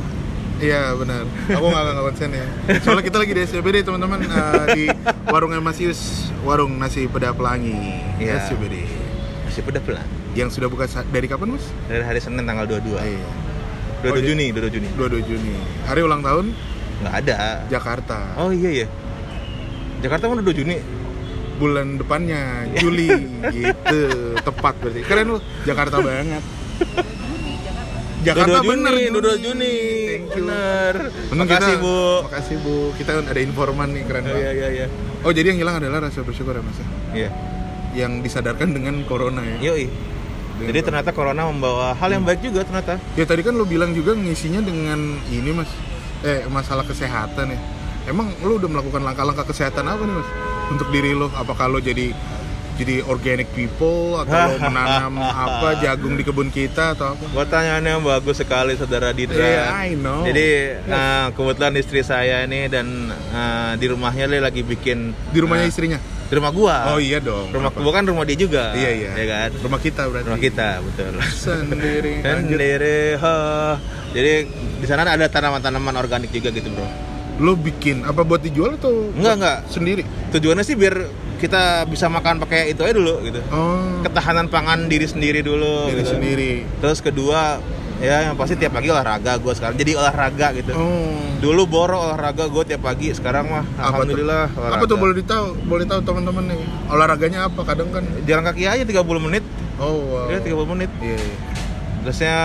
Iya 0.56 0.92
benar. 0.92 1.24
Aku 1.50 1.66
nggak 1.66 1.82
nggak 1.86 2.04
konsen 2.06 2.30
ya. 2.30 2.46
Soalnya 2.80 3.02
kita 3.02 3.16
lagi 3.18 3.32
di 3.32 3.42
SCBD 3.42 3.76
teman-teman 3.82 4.22
eh, 4.22 4.64
di 4.70 4.84
warung 5.26 5.52
Mas 5.58 5.76
Yus, 5.76 6.00
warung 6.40 6.76
nasi 6.76 7.04
peda 7.04 7.32
pelangi 7.32 7.76
Iya. 8.16 8.40
SCBD. 8.42 8.88
masih 9.46 9.62
pada 9.62 9.80
pelan 9.80 10.04
Yang 10.36 10.48
sudah 10.52 10.68
buka 10.68 10.84
dari 11.06 11.26
kapan 11.26 11.48
mas? 11.50 11.64
dari 11.86 12.04
hari 12.04 12.20
Senin 12.20 12.44
tanggal 12.44 12.68
22 12.68 12.92
Iya. 12.94 13.28
22 13.98 14.06
Oh, 14.06 14.20
Juni 14.22 14.46
22 14.52 14.68
Juni 14.70 14.88
22 14.92 15.24
Juni. 15.26 15.52
Hari 15.82 16.00
ulang 16.00 16.20
tahun 16.20 16.52
nggak 16.96 17.14
ada 17.18 17.36
Jakarta. 17.66 18.18
oh 18.36 18.48
iya 18.50 18.84
ya 18.84 18.88
Jakarta 19.98 20.28
kan 20.28 20.36
22 20.38 20.52
Juni 20.54 20.76
Bulan 21.56 21.96
depannya 21.96 22.68
Juli 22.74 23.08
gitu. 23.48 24.00
Tepat 24.38 24.76
berarti. 24.76 25.00
Keren 25.02 25.24
lu. 25.26 25.38
Jakarta 25.64 25.96
banget. 25.98 26.44
Jakarta 28.22 28.58
22 28.60 28.68
bener 28.68 28.92
Juni 28.92 29.08
22 29.08 29.40
Juni 29.40 29.74
Thank 30.06 30.28
you. 30.28 30.44
bener 30.44 30.94
Untung 31.26 31.38
makasih 31.40 31.64
kita- 31.70 31.80
bu 31.80 31.96
Makasih 32.24 32.56
Bu. 32.58 32.76
Kita 32.92 33.10
ada 33.16 33.40
informan 33.40 33.88
nih 33.88 34.02
keren 34.04 34.20
oh, 34.20 34.28
banget. 34.28 34.42
iya 34.42 34.50
iya 34.52 34.68
iya 34.74 34.86
Oh 35.22 35.32
jadi 35.32 35.46
yang 35.48 35.58
hilang 35.58 35.76
adalah 35.78 35.98
rasa 36.04 36.20
bersyukur 36.20 36.52
ya 36.52 36.60
mas? 36.60 36.76
ya? 36.76 36.86
iya 37.14 37.30
Yang 37.96 38.12
disadarkan 38.22 38.68
dengan 38.70 38.94
corona 39.02 39.40
ya? 39.40 39.56
yoi 39.64 39.88
jadi 40.64 40.80
ternyata 40.80 41.12
corona 41.12 41.44
membawa 41.44 41.92
hal 41.92 42.08
yang 42.08 42.24
baik 42.24 42.40
juga 42.40 42.64
ternyata 42.64 42.96
Ya 43.12 43.28
tadi 43.28 43.44
kan 43.44 43.52
lo 43.52 43.68
bilang 43.68 43.92
juga 43.92 44.16
ngisinya 44.16 44.64
dengan 44.64 45.20
ini 45.28 45.52
mas 45.52 45.68
Eh 46.24 46.48
masalah 46.48 46.80
kesehatan 46.88 47.52
ya 47.52 47.60
Emang 48.06 48.30
lo 48.38 48.54
udah 48.62 48.70
melakukan 48.70 49.02
langkah-langkah 49.02 49.50
kesehatan 49.50 49.82
apa 49.90 50.02
nih 50.06 50.14
mas? 50.14 50.28
Untuk 50.70 50.88
diri 50.94 51.10
lo? 51.10 51.26
Apakah 51.34 51.66
lo 51.66 51.82
jadi 51.82 52.14
jadi 52.76 53.02
organic 53.08 53.50
people 53.50 54.20
atau 54.22 54.54
lo 54.54 54.56
menanam 54.70 55.18
apa 55.18 55.82
jagung 55.82 56.14
di 56.14 56.22
kebun 56.22 56.54
kita 56.54 56.94
atau 56.94 57.18
apa? 57.18 57.24
Pertanyaannya 57.34 57.90
yang 57.98 58.04
bagus 58.06 58.38
sekali 58.38 58.78
saudara 58.78 59.10
Didra. 59.10 59.42
Yeah, 59.42 59.74
I 59.74 59.98
know. 59.98 60.22
Jadi 60.22 60.46
eh, 60.86 61.26
kebetulan 61.34 61.74
istri 61.82 62.06
saya 62.06 62.46
ini 62.46 62.70
dan 62.70 63.10
eh, 63.10 63.72
di 63.74 63.86
rumahnya 63.90 64.30
dia 64.30 64.38
lagi 64.38 64.62
bikin 64.62 65.10
Di 65.34 65.38
rumahnya 65.42 65.66
eh, 65.66 65.72
istrinya? 65.74 65.98
Di 66.26 66.34
rumah 66.34 66.50
gua. 66.50 66.76
Oh 66.90 66.98
iya 66.98 67.18
dong. 67.18 67.48
Rumah 67.48 67.70
gua 67.70 67.92
kan 67.92 68.02
rumah 68.02 68.22
dia 68.22 68.34
juga. 68.34 68.72
Iya 68.72 68.90
iya. 68.92 69.10
Ya 69.14 69.26
kan? 69.26 69.50
Rumah 69.58 69.78
kita 69.78 70.02
berarti. 70.06 70.26
Rumah 70.26 70.42
kita 70.42 70.68
betul. 70.82 71.12
Sendiri. 71.22 72.14
Sendiri. 72.26 72.98
ha. 73.16 73.34
Jadi 74.10 74.32
di 74.76 74.86
sana 74.86 75.04
ada 75.04 75.26
tanaman-tanaman 75.26 75.94
organik 75.94 76.30
juga 76.30 76.50
gitu, 76.50 76.66
Bro. 76.68 76.86
Lo 77.36 77.52
bikin 77.52 78.00
apa 78.02 78.24
buat 78.24 78.40
dijual 78.40 78.74
atau 78.74 79.12
Enggak, 79.12 79.34
enggak. 79.36 79.58
sendiri? 79.68 80.02
Tujuannya 80.32 80.64
sih 80.64 80.72
biar 80.72 80.94
kita 81.36 81.84
bisa 81.84 82.08
makan 82.08 82.40
pakai 82.40 82.72
itu 82.72 82.80
aja 82.80 82.96
dulu 82.96 83.20
gitu. 83.22 83.44
Oh. 83.52 84.00
Ketahanan 84.00 84.48
pangan 84.48 84.88
diri 84.88 85.04
sendiri 85.04 85.44
dulu 85.44 85.92
Diri 85.92 86.00
gitu. 86.00 86.16
sendiri. 86.16 86.52
Terus 86.80 87.04
kedua 87.04 87.60
ya 87.96 88.28
yang 88.28 88.36
pasti 88.36 88.54
tiap 88.54 88.72
pagi 88.72 88.88
olahraga 88.88 89.40
gua 89.40 89.52
sekarang 89.56 89.76
jadi 89.76 89.96
olahraga 89.96 90.52
gitu. 90.52 90.72
Oh. 90.76 91.16
Dulu 91.36 91.68
boro 91.68 92.00
olahraga 92.00 92.48
gue 92.48 92.64
tiap 92.64 92.80
pagi, 92.80 93.12
sekarang 93.12 93.52
mah 93.52 93.60
Apa 93.76 94.00
tuh? 94.00 94.08
alhamdulillah 94.08 94.44
Apa 94.56 94.84
tuh 94.84 94.96
boleh 94.96 95.14
ditahu? 95.20 95.52
Boleh 95.68 95.84
tahu 95.84 96.00
teman-teman 96.00 96.48
nih. 96.48 96.64
Olahraganya 96.88 97.44
apa? 97.44 97.60
Kadang 97.60 97.92
kan 97.92 98.08
Jalan 98.24 98.40
kaki 98.42 98.64
aja 98.64 98.82
30 98.82 98.96
menit. 99.20 99.44
Oh, 99.76 100.00
wow. 100.16 100.32
Ya 100.32 100.40
30 100.40 100.72
menit. 100.72 100.88
Iya. 100.98 101.20
iya. 101.20 101.36
Terusnya 102.00 102.36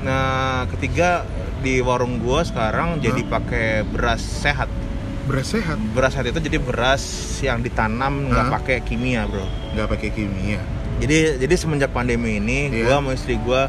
nah 0.00 0.64
ketiga 0.72 1.28
di 1.60 1.84
warung 1.84 2.22
gua 2.22 2.40
sekarang 2.40 3.02
jadi 3.02 3.20
pakai 3.26 3.84
beras 3.84 4.24
sehat. 4.24 4.70
Beras 5.28 5.52
sehat, 5.52 5.76
Beras 5.92 6.16
sehat 6.16 6.24
itu 6.24 6.40
jadi 6.40 6.56
beras 6.56 7.04
yang 7.44 7.60
ditanam 7.60 8.32
nggak 8.32 8.46
Hah? 8.48 8.52
pakai 8.56 8.76
kimia, 8.80 9.28
Bro. 9.28 9.44
nggak 9.76 9.88
pakai 9.92 10.08
kimia. 10.08 10.56
Jadi 10.98 11.36
jadi 11.36 11.54
semenjak 11.54 11.92
pandemi 11.92 12.40
ini 12.40 12.72
Iya. 12.72 12.88
gua 12.88 12.94
sama 12.96 13.10
istri 13.12 13.36
gua 13.36 13.68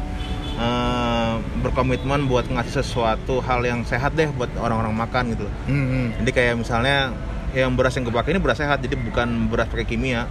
berkomitmen 1.62 2.26
buat 2.26 2.50
ngasih 2.50 2.82
sesuatu 2.82 3.38
hal 3.44 3.62
yang 3.62 3.86
sehat 3.86 4.18
deh 4.18 4.26
buat 4.34 4.50
orang-orang 4.58 4.94
makan 4.96 5.22
gitu 5.36 5.46
loh. 5.46 5.54
Hmm. 5.70 6.10
Jadi 6.18 6.30
kayak 6.34 6.54
misalnya 6.58 7.14
yang 7.54 7.74
beras 7.74 7.94
yang 7.98 8.06
gue 8.06 8.14
pakai 8.14 8.34
ini 8.34 8.40
beras 8.42 8.58
sehat, 8.62 8.78
jadi 8.82 8.94
bukan 8.98 9.50
beras 9.50 9.66
pakai 9.70 9.86
kimia. 9.86 10.30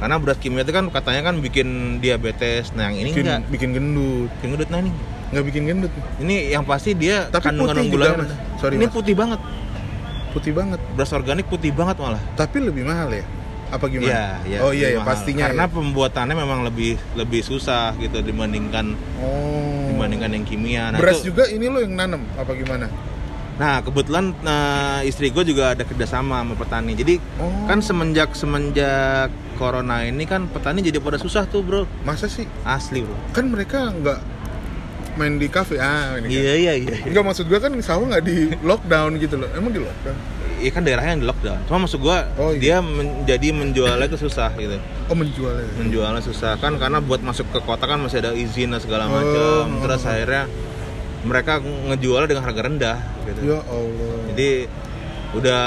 Karena 0.00 0.16
beras 0.18 0.38
kimia 0.40 0.66
itu 0.66 0.72
kan 0.74 0.90
katanya 0.90 1.22
kan 1.32 1.38
bikin 1.38 2.00
diabetes. 2.02 2.72
Nah 2.74 2.90
yang 2.90 2.98
ini 3.04 3.10
bikin, 3.14 3.24
enggak, 3.24 3.40
bikin 3.48 3.70
gendut. 3.72 4.28
bikin 4.40 4.48
gendut 4.56 4.68
nah 4.72 4.78
ini. 4.82 4.92
Nggak 5.32 5.44
bikin 5.48 5.62
gendut. 5.64 5.92
Ini 6.20 6.34
yang 6.52 6.64
pasti 6.66 6.90
dia 6.92 7.30
Tapi 7.30 7.44
kandungan 7.48 7.74
rendah. 7.78 8.38
Sorry, 8.60 8.76
ini 8.76 8.86
Mas. 8.88 8.94
putih 8.94 9.14
banget. 9.16 9.40
Putih 10.34 10.52
banget. 10.52 10.80
Beras 10.98 11.12
organik 11.14 11.46
putih 11.46 11.70
banget 11.70 11.96
malah. 12.00 12.22
Tapi 12.34 12.58
lebih 12.58 12.84
mahal 12.84 13.12
ya? 13.12 13.24
Apa 13.72 13.90
gimana? 13.90 14.12
Iya, 14.12 14.26
iya, 14.46 14.58
oh 14.62 14.70
iya 14.70 14.88
ya 14.94 15.00
pastinya. 15.02 15.50
Karena 15.50 15.66
ya. 15.66 15.72
pembuatannya 15.72 16.36
memang 16.36 16.62
lebih 16.62 16.94
lebih 17.18 17.42
susah 17.42 17.96
gitu 17.98 18.22
dibandingkan 18.22 18.94
oh. 19.18 19.83
Dibandingkan 20.04 20.30
yang 20.36 20.44
kimia. 20.44 20.84
Nah, 20.92 21.00
Beras 21.00 21.24
itu- 21.24 21.32
juga 21.32 21.48
ini 21.48 21.64
lo 21.66 21.80
yang 21.80 21.96
nanam 21.96 22.28
apa 22.36 22.52
gimana? 22.52 22.86
Nah 23.54 23.80
kebetulan 23.80 24.34
nah, 24.42 25.00
istri 25.00 25.30
gue 25.30 25.46
juga 25.46 25.72
ada 25.72 25.86
kerjasama 25.86 26.42
sama 26.42 26.54
petani. 26.54 26.92
Jadi 26.92 27.16
Oh. 27.38 27.48
kan 27.64 27.80
semenjak 27.80 28.34
semenjak 28.34 29.30
corona 29.54 30.02
ini 30.02 30.26
kan 30.26 30.50
petani 30.50 30.82
jadi 30.82 30.98
pada 30.98 31.16
susah 31.16 31.46
tuh 31.46 31.62
bro. 31.62 31.86
Masa 32.04 32.26
sih? 32.26 32.44
Asli 32.66 33.00
bro. 33.00 33.14
Kan 33.30 33.48
mereka 33.48 33.88
nggak 33.88 34.18
main 35.14 35.38
di 35.38 35.46
kafe 35.46 35.78
ah 35.78 36.18
ini 36.18 36.26
kan. 36.26 36.30
Iya 36.34 36.52
iya 36.58 36.72
iya. 36.76 36.96
Enggak 37.06 37.24
maksud 37.24 37.46
gua 37.46 37.62
kan 37.62 37.72
sawah 37.78 38.10
nggak 38.10 38.24
di 38.26 38.36
lockdown 38.60 39.16
gitu 39.16 39.38
loh. 39.38 39.46
Emang 39.54 39.70
di 39.70 39.80
lockdown? 39.80 40.18
Iya 40.56 40.70
kan 40.70 40.82
daerahnya 40.82 41.10
yang 41.12 41.22
di 41.22 41.28
lockdown. 41.28 41.58
Cuma 41.64 41.78
maksud 41.82 41.98
gua 41.98 42.18
Oh, 42.34 42.50
iya. 42.50 42.60
dia 42.60 42.76
menjadi 42.78 43.48
menjualnya 43.50 44.06
itu 44.06 44.18
susah 44.18 44.54
gitu. 44.54 44.78
Oh 45.04 45.14
menjualnya. 45.14 45.66
Menjualnya 45.76 46.20
susah 46.20 46.56
kan 46.56 46.74
karena 46.74 46.98
buat 46.98 47.20
masuk 47.20 47.46
ke 47.48 47.60
kota 47.60 47.84
kan 47.84 47.98
masih 47.98 48.18
ada 48.18 48.32
izin 48.32 48.70
dan 48.70 48.78
segala 48.78 49.04
Oh, 49.04 49.12
macam. 49.12 49.64
oh, 49.68 49.82
Terus 49.82 50.00
oh. 50.00 50.10
akhirnya 50.10 50.42
mereka 51.22 51.52
ngejualnya 51.58 52.28
dengan 52.28 52.44
harga 52.44 52.62
rendah 52.62 52.98
gitu. 53.24 53.40
Ya 53.46 53.58
Allah. 53.60 54.16
Jadi 54.30 54.50
udah 55.34 55.64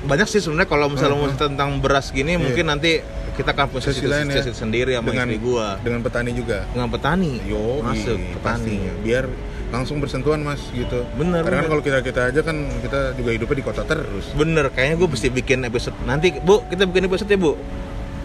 banyak 0.00 0.26
sih 0.26 0.38
sebenarnya 0.38 0.66
kalau 0.66 0.86
misalnya 0.88 1.16
Hmm, 1.16 1.26
mau 1.26 1.36
tentang 1.36 1.70
beras 1.78 2.08
gini 2.08 2.32
Iya. 2.32 2.40
mungkin 2.40 2.64
nanti 2.66 3.02
kita 3.34 3.50
akan 3.52 3.66
punya 3.68 3.84
Sesi 3.84 4.00
sesi, 4.00 4.08
lain 4.08 4.26
ya. 4.28 4.42
sendiri 4.48 4.92
sama 4.94 5.08
dengan 5.08 5.28
istri 5.28 5.38
gua 5.40 5.68
dengan 5.78 6.00
petani 6.00 6.30
juga. 6.32 6.58
dengan 6.68 6.88
petani 6.88 7.32
Yo, 7.44 7.78
masuk 7.80 8.16
petani 8.16 8.38
pastinya. 8.40 8.92
Biar 8.98 9.24
langsung 9.68 9.98
bersentuhan 9.98 10.40
mas 10.40 10.64
gitu. 10.70 11.04
Bener, 11.14 11.40
Karena 11.40 11.60
kan 11.60 11.62
bener. 11.62 11.70
kalau 11.70 11.82
kita 11.82 11.98
kita 12.00 12.20
aja 12.26 12.40
kan 12.40 12.56
kita 12.80 13.12
juga 13.14 13.30
hidupnya 13.30 13.56
di 13.56 13.64
kota 13.64 13.82
terus. 13.82 14.32
bener 14.32 14.68
kayaknya 14.68 14.96
gue 14.96 15.08
mesti 15.08 15.28
bikin 15.28 15.58
episode 15.62 15.96
nanti 16.02 16.32
bu 16.34 16.64
kita 16.66 16.84
bikin 16.84 17.04
episode 17.04 17.26
ya 17.26 17.36
bu 17.36 17.52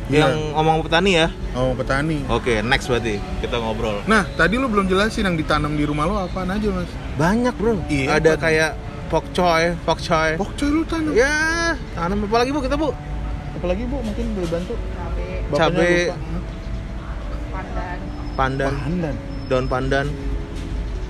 Iya. 0.05 0.19
yang 0.21 0.51
ngomong 0.51 0.83
petani 0.83 1.15
ya 1.15 1.27
Oh 1.53 1.71
petani. 1.71 2.27
oke 2.27 2.59
next 2.61 2.87
berarti 2.87 3.23
kita 3.39 3.55
ngobrol 3.55 4.03
Nah 4.03 4.27
tadi 4.33 4.55
lu 4.55 4.67
belum 4.67 4.83
jelasin 4.85 5.23
yang 5.23 5.35
ditanam 5.35 5.71
di 5.71 5.83
rumah 5.83 6.03
lo 6.03 6.19
apaan 6.21 6.47
aja 6.49 6.67
mas? 6.69 6.91
banyak 7.15 7.55
bro 7.55 7.79
Iya, 7.87 8.07
ada 8.13 8.31
apa? 8.33 8.43
kayak 8.43 8.71
pokcoy 9.07 9.63
pokcoy 9.81 10.35
Pokcoy 10.35 10.69
lu 10.69 10.83
tanam? 10.83 11.11
ya 11.13 11.71
tanam 11.93 12.19
apa 12.21 12.35
lagi 12.37 12.51
bu 12.51 12.59
kita 12.59 12.75
bu 12.75 12.91
Apalagi 13.53 13.83
bu 13.85 13.97
mungkin 14.01 14.25
boleh 14.33 14.49
bantu? 14.49 14.73
cabe 14.91 15.27
Cabe. 15.53 15.91
pandan 17.49 17.97
pandan 18.35 18.71
Pandan. 18.75 19.15
daun 19.45 19.65
pandan 19.67 20.05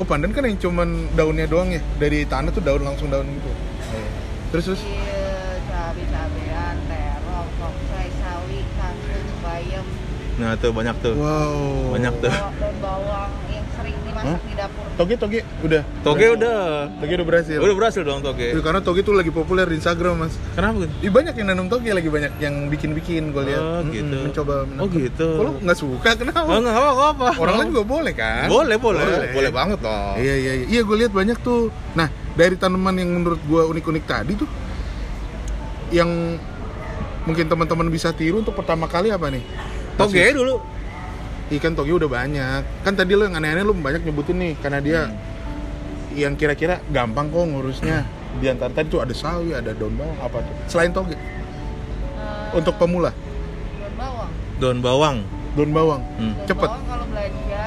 kok 0.04 0.12
pandan 0.12 0.36
kan 0.36 0.44
yang 0.44 0.60
cuman 0.60 1.08
daunnya 1.16 1.48
doang 1.48 1.72
ya. 1.72 1.80
Dari 1.96 2.28
tanah 2.28 2.52
tuh 2.52 2.60
daun 2.60 2.84
langsung 2.84 3.08
daun 3.08 3.24
gitu. 3.24 3.48
Oh, 3.48 3.56
iya. 3.96 4.12
terus 4.52 4.63
terus? 4.68 4.82
Iya, 4.84 5.63
cabai-cabean 5.72 6.76
terong 6.92 7.50
tongsai 7.56 8.12
sawi 8.20 8.60
kangkung 8.76 9.28
bayam. 9.39 9.88
Nah 10.44 10.60
tuh 10.60 10.76
banyak 10.76 10.96
tuh. 11.00 11.16
Wow. 11.16 11.96
Banyak 11.96 12.13
tuh. 12.20 12.34
Daun 12.36 12.76
bawang 12.84 13.32
dimasak 14.24 14.40
Hah? 14.40 14.50
di 14.50 14.56
dapur. 14.56 14.84
Toge 14.94 15.16
toge 15.20 15.40
udah. 15.64 15.82
Toge 16.04 16.26
udah. 16.40 16.60
Toge 17.04 17.14
udah 17.20 17.28
berhasil. 17.28 17.58
Udah 17.60 17.76
berhasil 17.76 18.02
dong 18.02 18.22
toge. 18.24 18.48
Iya, 18.56 18.62
karena 18.64 18.80
toge 18.80 19.02
tuh 19.04 19.16
lagi 19.16 19.32
populer 19.34 19.66
di 19.68 19.76
Instagram 19.78 20.16
mas. 20.26 20.34
Kenapa 20.56 20.88
gitu? 20.88 20.94
Ih, 21.04 21.12
banyak 21.12 21.34
yang 21.36 21.48
nanam 21.52 21.68
toge 21.68 21.90
lagi 21.92 22.10
banyak 22.10 22.32
yang 22.40 22.56
bikin-bikin 22.72 23.36
gue 23.36 23.44
lihat. 23.52 23.62
Oh, 23.62 23.80
gitu. 23.92 24.18
Mencoba. 24.24 24.54
Oh, 24.54 24.66
menangkap. 24.66 25.00
gitu. 25.04 25.30
Kalau 25.36 25.52
nggak 25.60 25.78
suka 25.78 26.10
kenapa? 26.16 26.48
Oh 26.48 26.60
enggak 26.60 26.76
apa 26.80 27.06
apa. 27.12 27.26
Orang 27.38 27.56
lain 27.60 27.70
juga 27.76 27.86
boleh 27.86 28.14
kan? 28.16 28.48
Boleh, 28.48 28.78
boleh. 28.80 29.04
Boleh 29.36 29.52
banget 29.52 29.80
dong. 29.84 30.16
Iya 30.18 30.36
iya 30.40 30.52
iya. 30.64 30.66
Iya 30.72 30.82
gue 30.88 30.96
lihat 31.04 31.12
banyak 31.12 31.38
tuh. 31.44 31.70
Nah 31.94 32.08
dari 32.34 32.56
tanaman 32.56 32.96
yang 32.98 33.10
menurut 33.12 33.42
gue 33.44 33.62
unik-unik 33.62 34.04
tadi 34.08 34.34
tuh, 34.40 34.50
yang 35.94 36.10
mungkin 37.24 37.46
teman-teman 37.48 37.88
bisa 37.88 38.12
tiru 38.12 38.42
untuk 38.44 38.56
pertama 38.58 38.88
kali 38.88 39.12
apa 39.14 39.30
nih? 39.30 39.44
Toge 40.00 40.34
dulu. 40.34 40.73
Ikan 41.54 41.74
toge 41.74 41.94
udah 41.94 42.10
banyak. 42.10 42.62
Kan 42.82 42.94
tadi 42.94 43.13
lo 43.13 43.26
yang 43.26 43.38
aneh-aneh 43.38 43.62
lo 43.62 43.74
banyak 43.74 44.02
nyebutin 44.02 44.38
nih 44.38 44.54
karena 44.58 44.80
dia 44.80 45.02
yang 46.13 46.34
kira-kira 46.34 46.82
gampang 46.89 47.30
kok 47.30 47.46
ngurusnya. 47.46 48.06
Di 48.34 48.50
antara 48.50 48.74
tadi 48.74 48.89
tuh 48.89 48.98
ada 48.98 49.13
sawi, 49.13 49.54
ada 49.54 49.72
daun 49.72 49.94
bawang 49.94 50.18
apa 50.18 50.42
tuh? 50.42 50.56
Selain 50.66 50.89
toge 50.89 51.13
Eh, 51.13 52.50
untuk 52.54 52.74
pemula, 52.76 53.13
daun 53.78 53.94
bawang. 53.94 54.30
Daun 54.58 54.80
bawang. 54.82 55.18
daun 55.54 55.70
bawang. 55.70 56.02
Hmm. 56.18 56.34
Daun 56.34 56.48
Cepet. 56.50 56.70
bawang 56.70 56.86
kalau 56.86 57.06
belanja 57.06 57.66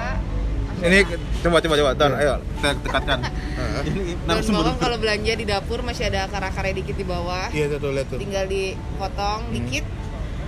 Ini 0.76 0.98
coba 1.40 1.56
coba 1.62 1.74
coba, 1.78 1.90
Tan, 1.94 2.12
ayo 2.18 2.34
kita 2.58 2.68
dekatkan. 2.82 3.18
Ini 3.88 4.12
daun 4.26 4.46
bawang 4.52 4.78
kalau 4.78 4.96
belanja 4.98 5.32
di 5.32 5.44
dapur 5.46 5.78
masih 5.80 6.10
ada 6.10 6.26
akar-akarnya 6.26 6.74
dikit 6.76 6.98
di 6.98 7.06
bawah. 7.06 7.46
Iya 7.50 7.78
tuh 7.78 7.94
lihat 7.94 8.06
tuh. 8.10 8.18
Tinggal 8.18 8.44
dipotong 8.46 9.40
dikit, 9.54 9.84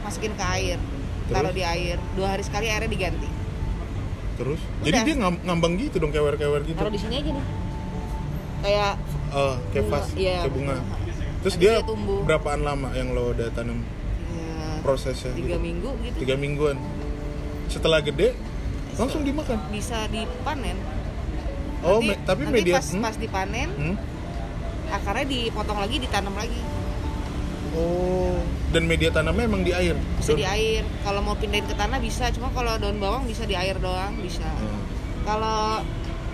masukin 0.03 0.35
ke 0.35 0.44
air. 0.59 0.79
Taruh 1.31 1.53
di 1.53 1.61
air. 1.61 1.97
Dua 2.12 2.29
hari 2.29 2.43
sekali 2.43 2.67
airnya 2.67 2.87
diganti. 2.87 3.29
Terus? 4.35 4.61
Udah. 4.61 4.85
Jadi 4.85 4.99
dia 5.03 5.14
ngam- 5.17 5.43
ngambang 5.43 5.75
gitu 5.77 5.97
dong 5.99 6.09
kewer-kewer 6.09 6.62
gitu. 6.62 6.75
Taruh 6.75 6.88
di 6.88 6.99
sini 6.99 7.14
aja 7.17 7.31
nih. 7.31 7.47
Kayak 8.59 8.93
Oh, 9.31 9.55
kayak 9.69 9.85
bunga. 9.85 9.95
vas, 9.95 10.07
Iya, 10.12 10.37
kayak 10.41 10.53
bunga. 10.53 10.77
Terus 11.38 11.55
Habis 11.55 11.55
dia 11.61 11.73
dia 11.75 11.85
tumbuh. 11.85 12.21
berapaan 12.23 12.61
lama 12.61 12.88
yang 12.93 13.12
lo 13.12 13.31
udah 13.31 13.49
tanam 13.51 13.79
ya, 14.29 14.81
prosesnya? 14.81 15.31
tiga 15.33 15.55
gitu? 15.55 15.59
minggu 15.61 15.91
gitu. 16.03 16.17
Tiga 16.19 16.35
mingguan. 16.35 16.77
Setelah 17.69 18.01
gede, 18.01 18.35
langsung 18.95 19.23
dimakan. 19.23 19.59
Bisa 19.69 20.09
dipanen. 20.09 20.75
Oh, 21.81 22.03
Nanti- 22.03 22.11
me- 22.11 22.21
tapi 22.25 22.41
nanti 22.43 22.55
media 22.57 22.75
pas, 22.75 22.87
hmm? 22.88 22.99
pas 23.01 23.14
dipanen 23.14 23.69
Hmm? 23.71 23.97
akarnya 24.91 25.27
dipotong 25.29 25.79
lagi 25.79 25.97
ditanam 26.01 26.35
lagi 26.35 26.59
Oh, 27.79 28.35
dan 28.69 28.85
media 28.85 29.09
tanamnya 29.09 29.47
emang 29.47 29.62
di 29.62 29.71
air. 29.71 29.95
bisa 30.19 30.35
di 30.35 30.43
air 30.43 30.83
kalau 31.01 31.23
mau 31.23 31.33
pindahin 31.33 31.62
ke 31.62 31.73
tanah 31.73 31.99
bisa 31.99 32.29
cuma 32.31 32.51
kalau 32.51 32.75
daun 32.77 32.99
bawang 32.99 33.23
bisa 33.25 33.45
di 33.45 33.55
air 33.55 33.79
doang 33.79 34.19
bisa 34.19 34.45
Hmm. 34.45 34.83
kalau 35.23 35.81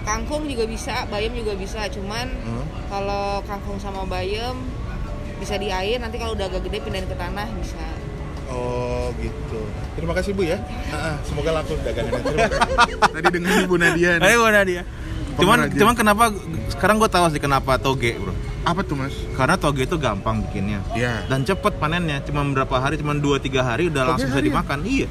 kangkung 0.03 0.45
juga 0.45 0.65
bisa 0.65 1.05
bayam 1.07 1.33
juga 1.33 1.53
bisa 1.55 1.85
cuman 1.87 2.27
Hmm. 2.35 2.65
kalau 2.89 3.45
kangkung 3.45 3.77
sama 3.77 4.03
bayam 4.05 4.57
bisa 5.37 5.55
di 5.55 5.69
air 5.69 5.99
nanti 5.99 6.17
kalau 6.17 6.33
udah 6.33 6.47
agak 6.47 6.65
gede 6.65 6.81
pindahin 6.81 7.05
ke 7.05 7.15
tanah 7.15 7.45
bisa 7.55 7.85
Oh, 8.47 9.09
gitu. 9.19 9.57
Terima 9.97 10.13
kasih 10.13 10.31
Bu 10.31 10.45
ya. 10.45 10.61
Semoga 11.25 11.51
laku 11.55 11.81
dagangannya. 11.81 12.45
Tadi 13.17 13.27
dengan 13.33 13.65
Ibu 13.65 13.75
Nadia. 13.75 14.21
nih. 14.21 14.23
Ayo 14.23 14.45
mana 14.45 14.61
dia? 14.63 14.83
Cuman 15.35 15.73
cuman 15.73 15.95
kenapa 15.97 16.29
sekarang 16.69 17.01
gue 17.01 17.09
tahu 17.09 17.25
sih 17.33 17.41
kenapa 17.41 17.81
toge, 17.81 18.15
Bro. 18.15 18.34
Apa 18.64 18.81
tuh, 18.81 18.96
Mas? 18.96 19.12
Karena 19.37 19.55
toge 19.55 19.85
itu 19.85 19.96
gampang 19.96 20.40
bikinnya. 20.40 20.81
Ya. 20.92 21.20
Dan 21.29 21.44
cepet 21.44 21.77
panennya, 21.77 22.24
cuma 22.24 22.40
berapa 22.46 22.72
hari, 22.74 22.96
cuma 22.96 23.12
2-3 23.12 23.61
hari 23.61 23.92
udah 23.92 24.03
Toge 24.03 24.09
langsung 24.11 24.29
bisa 24.33 24.40
dimakan. 24.40 24.79
Iya. 24.83 25.07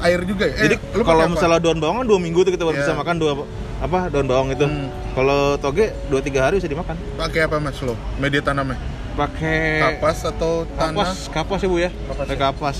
Air 0.00 0.20
juga 0.24 0.44
ya? 0.44 0.54
Eh, 0.56 0.62
Jadi 0.66 0.74
kalau 0.98 1.24
misalnya 1.28 1.60
daun 1.60 1.78
bawang 1.78 1.96
kan 2.00 2.06
2 2.08 2.16
minggu 2.18 2.40
tuh 2.42 2.50
kita 2.50 2.64
baru 2.64 2.76
Iya. 2.76 2.82
bisa 2.82 2.94
makan 2.94 3.14
dua 3.16 3.32
apa 3.76 3.98
daun 4.08 4.26
bawang 4.26 4.48
itu. 4.50 4.64
Hmm. 4.64 4.88
Kalau 5.12 5.40
toge 5.60 5.92
2-3 6.08 6.40
hari 6.42 6.54
bisa 6.58 6.66
dimakan. 6.66 6.96
pakai 7.14 7.40
apa, 7.44 7.56
Mas 7.58 7.76
lo? 7.78 7.92
Media 8.16 8.40
tanamnya? 8.40 8.80
Pakai 9.14 10.00
Kapas 10.00 10.26
atau 10.26 10.64
tanah? 10.74 11.04
kapas, 11.06 11.28
kapas 11.28 11.60
ya 11.60 11.68
Bu 11.68 11.76
ya. 11.78 11.90
Kapas 12.08 12.24
Pakai 12.24 12.34
ya. 12.34 12.40
kapas. 12.42 12.78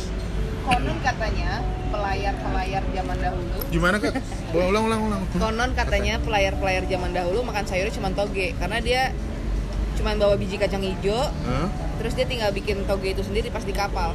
konon 0.64 0.96
katanya 0.98 1.60
pelayar-pelayar 1.92 2.82
zaman 2.88 3.16
dahulu 3.20 3.56
Gimana, 3.68 3.96
Kak? 4.00 4.16
Ulang, 4.50 4.68
ulang, 4.72 4.84
ulang, 4.88 5.00
ulang. 5.04 5.22
konon 5.36 5.70
katanya 5.74 6.16
pelayar-pelayar 6.18 6.82
zaman 6.84 7.12
dahulu 7.12 7.44
makan 7.44 7.64
sayurnya 7.64 7.92
cuma 7.92 8.08
toge 8.10 8.56
karena 8.56 8.80
dia 8.80 9.02
cuma 9.94 10.14
bawa 10.14 10.34
biji 10.34 10.56
kacang 10.56 10.80
hijau 10.80 11.16
Hah? 11.44 11.66
terus 11.96 12.12
dia 12.12 12.24
tinggal 12.24 12.50
bikin 12.50 12.82
toge 12.84 13.12
itu 13.12 13.22
sendiri 13.22 13.48
pas 13.48 13.62
di 13.62 13.72
kapal 13.72 14.12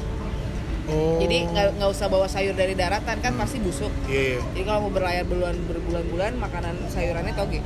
Oh. 0.89 1.21
jadi 1.21 1.45
nggak 1.45 1.77
nggak 1.77 1.89
usah 1.93 2.09
bawa 2.09 2.25
sayur 2.25 2.57
dari 2.57 2.73
daratan 2.73 3.21
kan 3.21 3.37
pasti 3.37 3.61
busuk 3.61 3.93
Iya, 4.09 4.21
iya. 4.35 4.39
jadi 4.49 4.63
kalau 4.65 4.79
mau 4.81 4.91
berlayar 4.91 5.21
berbulan 5.21 5.53
berbulan-bulan 5.69 6.31
makanan 6.35 6.73
sayurannya 6.89 7.33
toge 7.33 7.61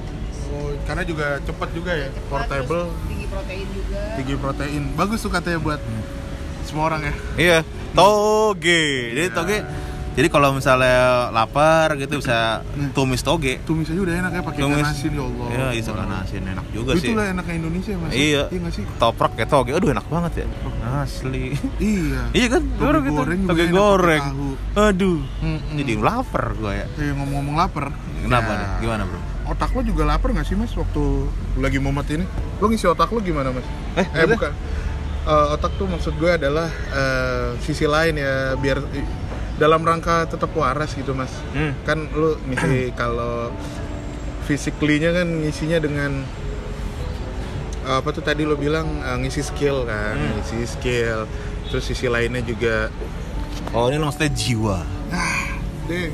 Oh, 0.52 0.76
karena 0.84 1.02
juga 1.02 1.40
cepat 1.40 1.70
juga 1.72 1.96
ya, 1.96 2.12
Terus 2.12 2.28
portable, 2.28 2.92
tinggi 3.08 3.26
protein 3.26 3.68
juga 3.72 4.02
tinggi 4.14 4.36
protein. 4.36 4.84
Bagus 4.94 5.20
tuh 5.20 5.32
katanya 5.32 5.58
buat 5.58 5.82
semua 6.62 6.84
orang 6.86 7.02
ya. 7.02 7.14
Iya, 7.34 7.58
toge. 7.96 8.84
Jadi 9.16 9.24
Ya. 9.24 9.34
toge. 9.34 9.58
Jadi 10.14 10.28
kalau 10.30 10.54
misalnya 10.54 10.98
lapar 11.30 11.98
gitu 11.98 12.22
bisa 12.22 12.62
Hmm. 12.74 12.94
tumis 12.94 13.20
toge. 13.20 13.58
Tumis 13.64 13.90
aja 13.90 13.98
udah 13.98 14.16
enak 14.16 14.32
ya 14.32 14.42
pakai 14.42 14.60
ikan 14.60 14.70
Tumis. 14.70 14.86
asin 14.88 15.12
ya 15.12 15.24
Allah. 15.24 15.48
Iya, 15.50 15.66
bisa 15.74 15.90
ikan 15.90 16.12
asin 16.16 16.44
enak 16.48 16.66
juga 16.70 16.92
sih. 16.94 17.10
Itulah 17.10 17.26
enaknya 17.28 17.54
Indonesia 17.58 17.94
mas. 17.98 18.12
Iya. 18.14 18.44
Iya 18.48 18.70
sih? 18.70 18.84
Toprak 18.96 19.32
kayak 19.34 19.50
toge. 19.50 19.72
Aduh 19.74 19.90
enak 19.90 20.06
banget 20.08 20.32
ya. 20.40 20.46
Asli. 20.96 21.58
Iya. 21.82 22.22
iya 22.32 22.48
kan? 22.48 22.62
Toge 22.62 22.78
Goreng 22.80 23.04
gitu. 23.04 23.16
goreng 23.16 23.40
Toge 23.44 23.66
goreng. 23.68 24.24
Aduh. 24.76 25.20
Mm-mm. 25.42 25.76
Jadi 25.76 25.92
lapar 25.98 26.46
gua 26.54 26.72
ya. 26.76 26.86
Eh, 26.94 27.10
ngomong-ngomong 27.12 27.56
lapar. 27.56 27.86
Kenapa 28.22 28.52
Ya. 28.54 28.68
Gimana, 28.80 29.04
Bro? 29.04 29.20
Otak 29.44 29.74
lo 29.74 29.82
juga 29.82 30.04
lapar 30.06 30.32
nggak 30.32 30.46
sih 30.46 30.56
mas 30.56 30.72
waktu 30.72 31.04
lagi 31.58 31.76
momet 31.76 32.08
ini? 32.08 32.24
Lo 32.58 32.70
ngisi 32.70 32.86
otak 32.86 33.10
lo 33.10 33.20
gimana 33.20 33.50
mas? 33.50 33.66
Eh, 33.96 34.06
Eh 34.06 34.26
bukan. 34.26 34.54
Eh, 35.24 35.48
otak 35.52 35.72
tuh 35.74 35.84
maksud 35.84 36.16
gue 36.16 36.30
adalah 36.30 36.68
eh, 36.70 37.56
sisi 37.60 37.84
lain 37.84 38.16
ya 38.16 38.56
biar 38.56 38.80
dalam 39.56 39.82
rangka 39.82 40.26
tetap 40.26 40.50
waras 40.54 40.92
gitu 40.92 41.14
mas. 41.14 41.32
Hmm. 41.52 41.74
Kan 41.84 42.10
lo 42.12 42.36
ngisi 42.44 42.90
kalau 43.00 43.54
physically-nya 44.44 45.14
kan 45.14 45.28
ngisinya 45.40 45.78
dengan 45.78 46.12
apa 47.84 48.10
tuh 48.10 48.24
tadi 48.24 48.44
lo 48.44 48.56
bilang 48.56 48.88
eh, 49.00 49.18
ngisi 49.20 49.42
skill 49.42 49.84
kan, 49.84 50.16
Hmm. 50.16 50.32
ngisi 50.38 50.58
skill. 50.66 51.28
Terus 51.68 51.84
sisi 51.84 52.06
lainnya 52.06 52.42
juga 52.42 52.88
Oh, 53.72 53.88
ini 53.88 53.98
maksudnya 53.98 54.30
jiwa. 54.30 54.78
deh 55.84 56.10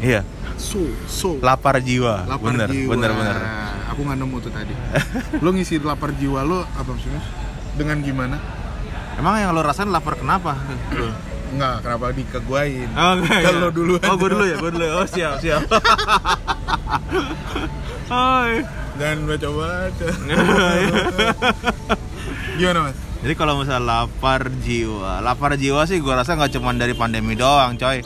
Iya, 0.00 0.24
so 0.56 0.78
so 1.04 1.36
lapar 1.40 1.76
jiwa. 1.78 2.24
lapar 2.24 2.46
bener, 2.46 2.68
jiwa. 2.68 2.94
bener, 2.94 3.10
bener. 3.12 3.36
Aku 3.90 4.00
nggak 4.00 4.16
nemu 4.16 4.36
tuh 4.38 4.48
tadi. 4.48 4.72
lo 5.44 5.50
ngisi 5.50 5.76
lapar 5.78 6.14
jiwa 6.14 6.40
lo 6.40 6.62
apa 6.64 6.88
maksudnya? 6.88 7.20
Dengan 7.74 8.00
gimana? 8.00 8.36
Emang 9.14 9.36
yang 9.36 9.50
lo 9.50 9.60
rasain 9.60 9.90
lapar 9.90 10.16
kenapa? 10.16 10.56
Enggak, 11.50 11.76
kenapa 11.82 12.06
dikeguain? 12.14 12.88
Oh, 12.94 13.12
enggak, 13.18 13.38
Kalau 13.42 13.70
ya. 13.70 13.74
dulu 13.74 13.94
Oh, 13.98 14.14
gue 14.14 14.28
dulu 14.30 14.44
ya, 14.46 14.56
gue 14.58 14.70
dulu 14.70 14.84
ya. 14.86 14.92
Oh, 14.94 15.06
siap, 15.06 15.34
siap. 15.42 15.62
iya. 18.10 18.62
Dan 18.98 19.16
coba. 19.26 19.88
Gimana 22.58 22.78
mas? 22.90 22.96
Jadi 23.20 23.34
kalau 23.36 23.60
misalnya 23.60 23.84
lapar 23.84 24.48
jiwa, 24.64 25.20
lapar 25.20 25.52
jiwa 25.60 25.84
sih 25.84 26.00
gue 26.00 26.12
rasa 26.12 26.40
nggak 26.40 26.56
cuma 26.56 26.72
dari 26.72 26.96
pandemi 26.96 27.36
doang, 27.36 27.76
coy. 27.76 28.00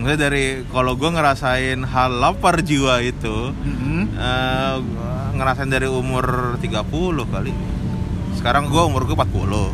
Maksudnya 0.00 0.16
dari 0.18 0.64
kalau 0.72 0.96
gue 0.96 1.06
ngerasain 1.06 1.78
hal 1.86 2.10
lapar 2.18 2.64
jiwa 2.64 2.98
itu, 3.04 3.52
eh, 4.16 4.74
gua 4.80 5.30
ngerasain 5.36 5.70
dari 5.70 5.86
umur 5.86 6.56
30 6.58 7.28
kali. 7.30 7.52
Sekarang 8.34 8.66
gue 8.72 8.82
umur 8.82 9.06
gue 9.06 9.14
40. 9.14 9.70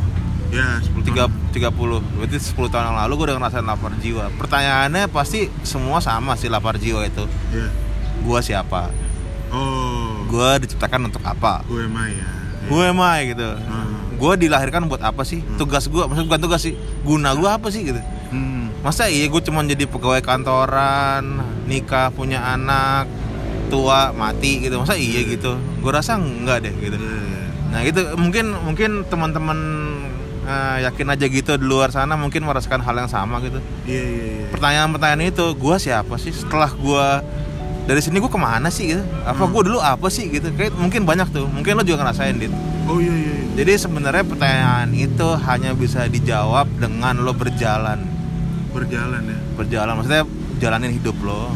Ya, 0.53 0.83
10 0.83 1.07
Tiga, 1.07 1.31
tahun. 1.31 1.46
30 1.57 1.73
berarti 2.21 2.37
10 2.37 2.69
tahun 2.69 2.85
yang 2.92 2.99
lalu 3.01 3.12
gue 3.16 3.27
udah 3.33 3.37
ngerasain 3.40 3.64
lapar 3.64 3.92
jiwa. 3.97 4.29
Pertanyaannya 4.37 5.09
pasti 5.09 5.49
semua 5.64 6.05
sama 6.05 6.37
sih 6.37 6.53
lapar 6.53 6.77
jiwa 6.77 7.09
itu. 7.09 7.25
Ya. 7.51 7.73
gue 8.16 8.40
siapa? 8.40 8.92
Oh. 9.53 10.27
gue 10.27 10.66
diciptakan 10.66 11.09
untuk 11.09 11.23
apa? 11.23 11.62
Gue 11.64 11.87
mah 11.87 12.11
ya. 12.11 12.29
gue 12.66 12.83
emang 12.83 13.23
gitu. 13.23 13.47
Hmm. 13.47 13.95
gue 14.16 14.33
dilahirkan 14.49 14.90
buat 14.90 15.01
apa 15.01 15.23
sih? 15.23 15.40
Tugas 15.55 15.87
gue 15.87 16.03
maksudnya 16.03 16.27
bukan 16.27 16.40
tugas 16.42 16.61
sih 16.66 16.75
guna 17.07 17.33
gue 17.33 17.47
apa 17.47 17.69
sih 17.71 17.87
gitu. 17.87 18.01
Hmm. 18.35 18.75
masa 18.83 19.07
iya 19.07 19.31
gue 19.31 19.42
cuma 19.42 19.62
jadi 19.62 19.87
pegawai 19.87 20.23
kantoran 20.23 21.42
nikah 21.71 22.11
punya 22.11 22.42
anak 22.42 23.07
tua 23.71 24.11
mati 24.12 24.66
gitu. 24.66 24.83
Masa 24.83 24.99
iya 24.99 25.23
gitu? 25.23 25.57
Gue 25.79 25.92
rasa 25.95 26.19
enggak 26.19 26.66
deh 26.66 26.75
gitu. 26.75 26.99
Ya, 26.99 27.14
ya. 27.14 27.45
nah 27.71 27.81
itu 27.87 28.01
mungkin 28.19 28.51
mungkin 28.66 28.90
teman-teman 29.07 29.59
eh, 30.47 30.77
yakin 30.83 31.07
aja 31.09 31.27
gitu 31.27 31.53
di 31.55 31.65
luar 31.65 31.91
sana 31.91 32.15
mungkin 32.15 32.41
merasakan 32.41 32.79
hal 32.79 32.97
yang 32.97 33.09
sama 33.09 33.39
gitu 33.41 33.59
Iya, 33.85 34.03
iya, 34.03 34.25
iya. 34.33 34.47
pertanyaan-pertanyaan 34.49 35.23
itu 35.27 35.47
gue 35.53 35.77
siapa 35.77 36.15
sih 36.17 36.31
setelah 36.31 36.71
gue 36.71 37.07
dari 37.85 37.99
sini 37.99 38.17
gue 38.17 38.27
ke 38.27 38.37
mana 38.37 38.67
sih 38.69 38.91
gitu 38.91 39.03
apa 39.23 39.37
Hmm. 39.37 39.53
gue 39.53 39.63
dulu 39.65 39.79
apa 39.79 40.07
sih 40.07 40.27
gitu 40.29 40.51
kayak 40.51 40.75
mungkin 40.75 41.03
banyak 41.03 41.29
tuh 41.29 41.47
mungkin 41.47 41.75
lo 41.75 41.83
juga 41.83 42.03
ngerasain 42.03 42.35
dit 42.37 42.51
Oh 42.87 42.97
iya, 42.97 43.11
iya. 43.11 43.33
iya. 43.33 43.47
jadi 43.57 43.73
sebenarnya 43.81 44.23
pertanyaan 44.25 44.91
itu 44.91 45.29
hanya 45.41 45.71
bisa 45.73 46.07
dijawab 46.07 46.71
dengan 46.77 47.19
lo 47.19 47.31
berjalan 47.33 48.07
Berjalan 48.71 49.23
ya. 49.25 49.39
berjalan 49.55 49.93
maksudnya 49.95 50.23
jalanin 50.57 50.93
hidup 50.93 51.17
lo 51.21 51.51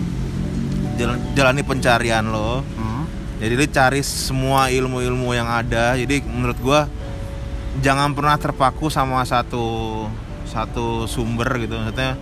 jalan 0.97 1.17
jalani 1.33 1.63
pencarian 1.63 2.27
lo 2.27 2.63
Hmm. 2.73 3.05
jadi 3.39 3.53
lu 3.53 3.67
cari 3.67 4.01
semua 4.01 4.69
ilmu-ilmu 4.69 5.31
yang 5.31 5.47
ada 5.47 5.95
jadi 5.95 6.21
menurut 6.23 6.59
gua 6.59 6.81
jangan 7.81 8.13
pernah 8.13 8.37
terpaku 8.37 8.93
sama 8.93 9.25
satu 9.25 10.07
satu 10.47 11.05
sumber 11.09 11.49
gitu. 11.61 11.77
Maksudnya 11.77 12.17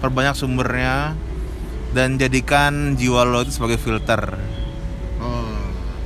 perbanyak 0.00 0.34
sumbernya 0.34 1.14
dan 1.92 2.16
jadikan 2.16 2.96
jiwa 2.96 3.22
lo 3.28 3.44
itu 3.44 3.52
sebagai 3.52 3.76
filter. 3.76 4.40
Oh, 5.20 5.56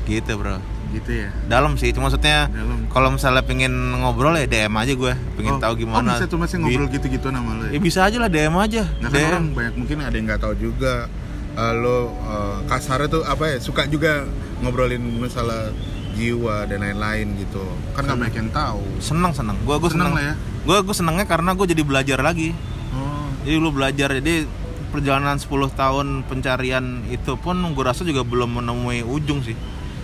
gitu 0.04 0.34
bro. 0.36 0.58
Gitu 0.86 1.26
ya. 1.26 1.34
dalam 1.50 1.74
sih 1.76 1.90
cuma 1.90 2.08
maksudnya 2.08 2.46
kalau 2.94 3.10
misalnya 3.10 3.42
pengen 3.42 3.74
ngobrol 4.00 4.38
ya 4.38 4.46
DM 4.46 4.70
aja 4.70 4.94
gue 4.94 5.12
pengen 5.34 5.58
Oh, 5.58 5.60
tahu 5.60 5.82
gimana. 5.82 5.98
Oh, 5.98 6.14
bisa 6.14 6.24
tuh 6.30 6.38
masih 6.38 6.62
ngobrol 6.62 6.86
gitu-gitu 6.88 7.28
nama 7.34 7.58
lo 7.58 7.66
ya? 7.68 7.74
Ya. 7.74 7.80
bisa 7.82 8.00
aja 8.06 8.16
lah 8.22 8.30
DM 8.30 8.54
aja. 8.54 8.86
Nah, 9.02 9.10
kan 9.10 9.18
DM. 9.18 9.28
orang 9.28 9.46
banyak 9.50 9.74
mungkin 9.76 9.96
ada 10.06 10.14
yang 10.14 10.26
nggak 10.30 10.40
tahu 10.46 10.54
juga 10.56 11.10
eh, 11.58 11.72
lo 11.74 12.14
eh, 12.14 12.58
kasarnya 12.70 13.08
tuh 13.12 13.22
apa 13.26 13.44
ya 13.50 13.56
suka 13.58 13.82
juga 13.90 14.24
ngobrolin 14.62 15.02
masalah 15.20 15.74
jiwa 16.16 16.64
dan 16.64 16.80
lain-lain 16.80 17.36
gitu. 17.36 17.62
Kan 17.92 18.08
nggak 18.08 18.18
banyak 18.18 18.36
yang 18.40 18.50
tahu. 18.50 18.82
Seneng 18.98 19.30
seneng. 19.30 19.56
Gue 19.62 19.76
gue 19.76 19.90
Seneng 19.92 20.10
seneng. 20.10 20.16
lah 20.16 20.24
ya. 20.24 20.34
gue 20.66 20.76
gue 20.82 20.94
senengnya 20.96 21.26
karena 21.28 21.52
gue 21.52 21.66
jadi 21.68 21.82
belajar 21.84 22.18
lagi. 22.18 22.56
Oh. 22.90 23.28
Jadi 23.44 23.56
lu 23.56 23.70
belajar. 23.70 24.08
Jadi 24.10 24.48
perjalanan 24.86 25.36
10 25.36 25.46
tahun 25.72 26.06
pencarian 26.24 26.84
itu 27.06 27.36
pun 27.36 27.54
gue 27.60 27.84
rasa 27.84 28.02
juga 28.02 28.24
belum 28.24 28.58
menemui 28.58 29.04
ujung 29.04 29.44
sih. 29.44 29.52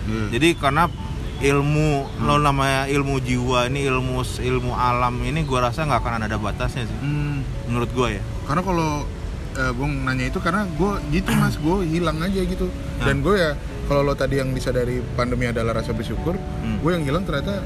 Iya. 0.03 0.35
jadi 0.35 0.59
karena 0.59 0.91
ilmu 1.39 1.89
lo 2.21 2.35
namanya 2.35 2.91
ilmu 2.91 3.19
jiwa 3.19 3.71
ini 3.71 3.87
ilmu 3.87 4.19
ilmu 4.23 4.71
alam 4.75 5.15
ini 5.23 5.43
gue 5.43 5.55
rasa 5.55 5.83
nggak 5.83 5.99
akan 5.99 6.27
ada 6.27 6.37
batasnya 6.37 6.83
sih. 6.83 6.97
Hmm, 6.99 7.41
menurut 7.67 7.89
gue 7.89 8.19
ya. 8.19 8.23
Karena 8.43 8.61
kalau 8.61 9.07
eh, 9.55 9.71
gue 9.71 9.87
nanya 9.87 10.25
itu 10.27 10.39
karena 10.39 10.67
gue 10.67 10.91
gitu 11.09 11.31
mas. 11.41 11.55
Gue 11.55 11.87
hilang 11.87 12.19
aja 12.19 12.41
gitu. 12.43 12.67
Nah. 12.67 13.05
dan 13.07 13.23
gue 13.23 13.35
ya 13.35 13.51
kalau 13.83 14.01
lo 14.01 14.13
tadi 14.13 14.37
yang 14.37 14.49
bisa 14.49 14.69
dari 14.69 14.99
pandemi 15.13 15.45
adalah 15.45 15.77
rasa 15.77 15.91
bersyukur 15.91 16.35
Hmm. 16.35 16.79
gue 16.79 16.91
yang 16.91 17.03
hilang 17.03 17.23
ternyata 17.23 17.59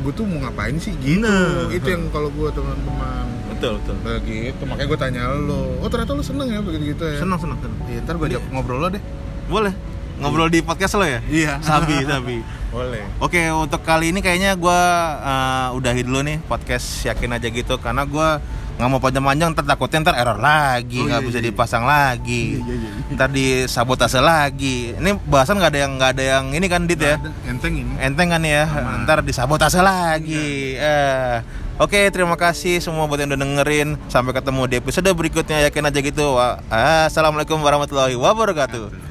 gue 0.00 0.12
tuh 0.12 0.24
mau 0.24 0.40
ngapain 0.40 0.76
sih? 0.76 0.96
Gitu. 0.96 1.20
Nah. 1.20 1.68
itu 1.68 1.84
yang 1.84 2.08
kalau 2.08 2.28
gue 2.28 2.48
teman-teman. 2.50 3.24
Betul 3.50 3.76
betul. 3.76 3.94
Begitu 4.00 4.62
makanya 4.64 4.88
gue 4.88 4.98
tanya 4.98 5.22
lo 5.30 5.76
oh 5.76 5.88
ternyata 5.88 6.12
lo 6.12 6.22
seneng 6.22 6.48
ya? 6.48 6.60
Begitu 6.60 6.96
gitu 6.96 7.04
ya. 7.04 7.20
Seneng 7.20 7.36
seneng 7.36 7.58
seneng. 7.60 7.78
Iya, 7.84 8.00
ntar 8.00 8.16
gue 8.16 8.26
ajak 8.26 8.42
ngobrol 8.48 8.80
lo 8.80 8.88
deh. 8.88 9.02
Boleh. 9.46 9.72
Ngobrol 10.16 10.48
di 10.48 10.60
podcast 10.60 10.96
lo 10.96 11.04
ya? 11.04 11.20
Iya. 11.26 11.60
sabi 11.60 12.00
sabi. 12.02 12.40
Boleh. 12.72 13.02
Oke, 13.18 13.50
untuk 13.50 13.82
kali 13.82 14.08
ini 14.08 14.22
kayaknya 14.22 14.54
gue 14.54 14.80
udahi 15.74 16.00
dulu 16.00 16.22
nih 16.22 16.38
podcast 16.40 17.02
yakin 17.02 17.34
aja 17.34 17.48
gitu. 17.48 17.74
Karena 17.76 18.06
gue 18.06 18.28
nggak 18.80 18.88
mau 18.88 18.98
panjang-panjang 18.98 19.48
ntar 19.52 19.64
takutnya 19.68 19.98
ntar 20.00 20.16
error 20.16 20.40
lagi 20.40 20.98
Oh, 20.98 21.06
nggak 21.06 21.20
iya, 21.20 21.28
bisa 21.28 21.38
iya. 21.38 21.46
dipasang 21.52 21.84
lagi 21.84 22.56
Iya, 22.56 22.64
iya, 22.64 22.76
iya. 22.80 23.14
ntar 23.14 23.28
disabotase 23.28 24.18
lagi 24.18 24.96
ini 24.96 25.10
bahasan 25.28 25.60
nggak 25.60 25.70
ada 25.70 25.80
yang 25.84 25.92
nggak 26.00 26.10
ada 26.16 26.24
yang 26.24 26.44
ini 26.56 26.66
kan 26.66 26.88
dit 26.88 26.96
ya 26.96 27.20
Ada, 27.20 27.28
enteng 27.44 27.74
ini 27.76 27.92
enteng 28.00 28.28
kan 28.32 28.40
ya 28.40 28.64
Aman. 28.64 29.04
ntar 29.04 29.20
disabotase 29.20 29.84
lagi 29.84 30.80
eh 30.80 31.44
Oke, 31.80 32.12
terima 32.12 32.36
kasih 32.36 32.76
semua 32.76 33.08
buat 33.08 33.16
yang 33.16 33.32
udah 33.32 33.40
dengerin. 33.40 33.96
Sampai 34.12 34.36
ketemu 34.36 34.68
di 34.68 34.76
episode 34.84 35.08
berikutnya. 35.16 35.64
Yakin 35.64 35.88
aja 35.88 36.00
gitu. 36.04 36.36
Assalamualaikum 36.68 37.56
warahmatullahi 37.56 38.20
wabarakatuh. 38.20 39.09